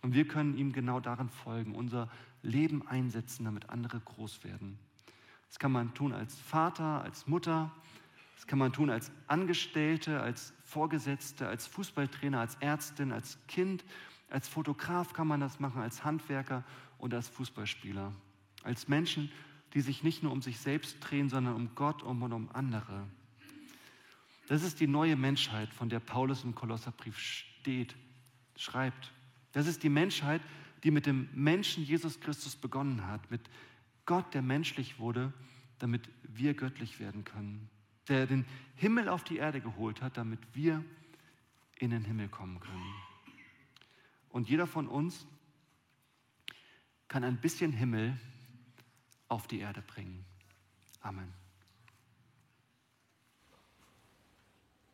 Und 0.00 0.14
wir 0.14 0.26
können 0.26 0.56
ihm 0.56 0.72
genau 0.72 0.98
darin 0.98 1.28
folgen, 1.28 1.74
unser 1.74 2.08
Leben 2.40 2.86
einsetzen, 2.88 3.44
damit 3.44 3.68
andere 3.68 4.00
groß 4.00 4.44
werden. 4.44 4.78
Das 5.48 5.58
kann 5.58 5.72
man 5.72 5.92
tun 5.92 6.14
als 6.14 6.38
Vater, 6.40 7.02
als 7.02 7.26
Mutter, 7.26 7.70
das 8.36 8.46
kann 8.46 8.58
man 8.58 8.72
tun 8.72 8.88
als 8.88 9.12
Angestellte, 9.26 10.22
als 10.22 10.54
Vorgesetzte, 10.68 11.48
als 11.48 11.66
Fußballtrainer, 11.66 12.40
als 12.40 12.56
Ärztin, 12.56 13.10
als 13.10 13.38
Kind, 13.48 13.86
als 14.28 14.48
Fotograf 14.48 15.14
kann 15.14 15.26
man 15.26 15.40
das 15.40 15.60
machen, 15.60 15.80
als 15.80 16.04
Handwerker 16.04 16.62
und 16.98 17.14
als 17.14 17.26
Fußballspieler. 17.28 18.12
Als 18.64 18.86
Menschen, 18.86 19.32
die 19.72 19.80
sich 19.80 20.02
nicht 20.02 20.22
nur 20.22 20.30
um 20.30 20.42
sich 20.42 20.58
selbst 20.58 20.98
drehen, 21.00 21.30
sondern 21.30 21.54
um 21.54 21.74
Gott 21.74 22.02
und 22.02 22.22
um 22.34 22.50
andere. 22.52 23.06
Das 24.48 24.62
ist 24.62 24.78
die 24.80 24.86
neue 24.86 25.16
Menschheit, 25.16 25.72
von 25.72 25.88
der 25.88 26.00
Paulus 26.00 26.44
im 26.44 26.54
Kolosserbrief 26.54 27.18
steht, 27.18 27.96
schreibt. 28.54 29.14
Das 29.52 29.66
ist 29.66 29.82
die 29.82 29.88
Menschheit, 29.88 30.42
die 30.84 30.90
mit 30.90 31.06
dem 31.06 31.30
Menschen 31.32 31.82
Jesus 31.82 32.20
Christus 32.20 32.56
begonnen 32.56 33.06
hat, 33.06 33.30
mit 33.30 33.48
Gott, 34.04 34.34
der 34.34 34.42
menschlich 34.42 34.98
wurde, 34.98 35.32
damit 35.78 36.10
wir 36.24 36.52
göttlich 36.52 37.00
werden 37.00 37.24
können 37.24 37.70
der 38.08 38.26
den 38.26 38.44
Himmel 38.76 39.08
auf 39.08 39.24
die 39.24 39.36
Erde 39.36 39.60
geholt 39.60 40.02
hat, 40.02 40.16
damit 40.16 40.40
wir 40.54 40.84
in 41.76 41.90
den 41.90 42.04
Himmel 42.04 42.28
kommen 42.28 42.60
können. 42.60 42.94
Und 44.30 44.48
jeder 44.48 44.66
von 44.66 44.88
uns 44.88 45.26
kann 47.08 47.24
ein 47.24 47.40
bisschen 47.40 47.72
Himmel 47.72 48.18
auf 49.28 49.46
die 49.46 49.60
Erde 49.60 49.82
bringen. 49.82 50.24
Amen. 51.00 51.32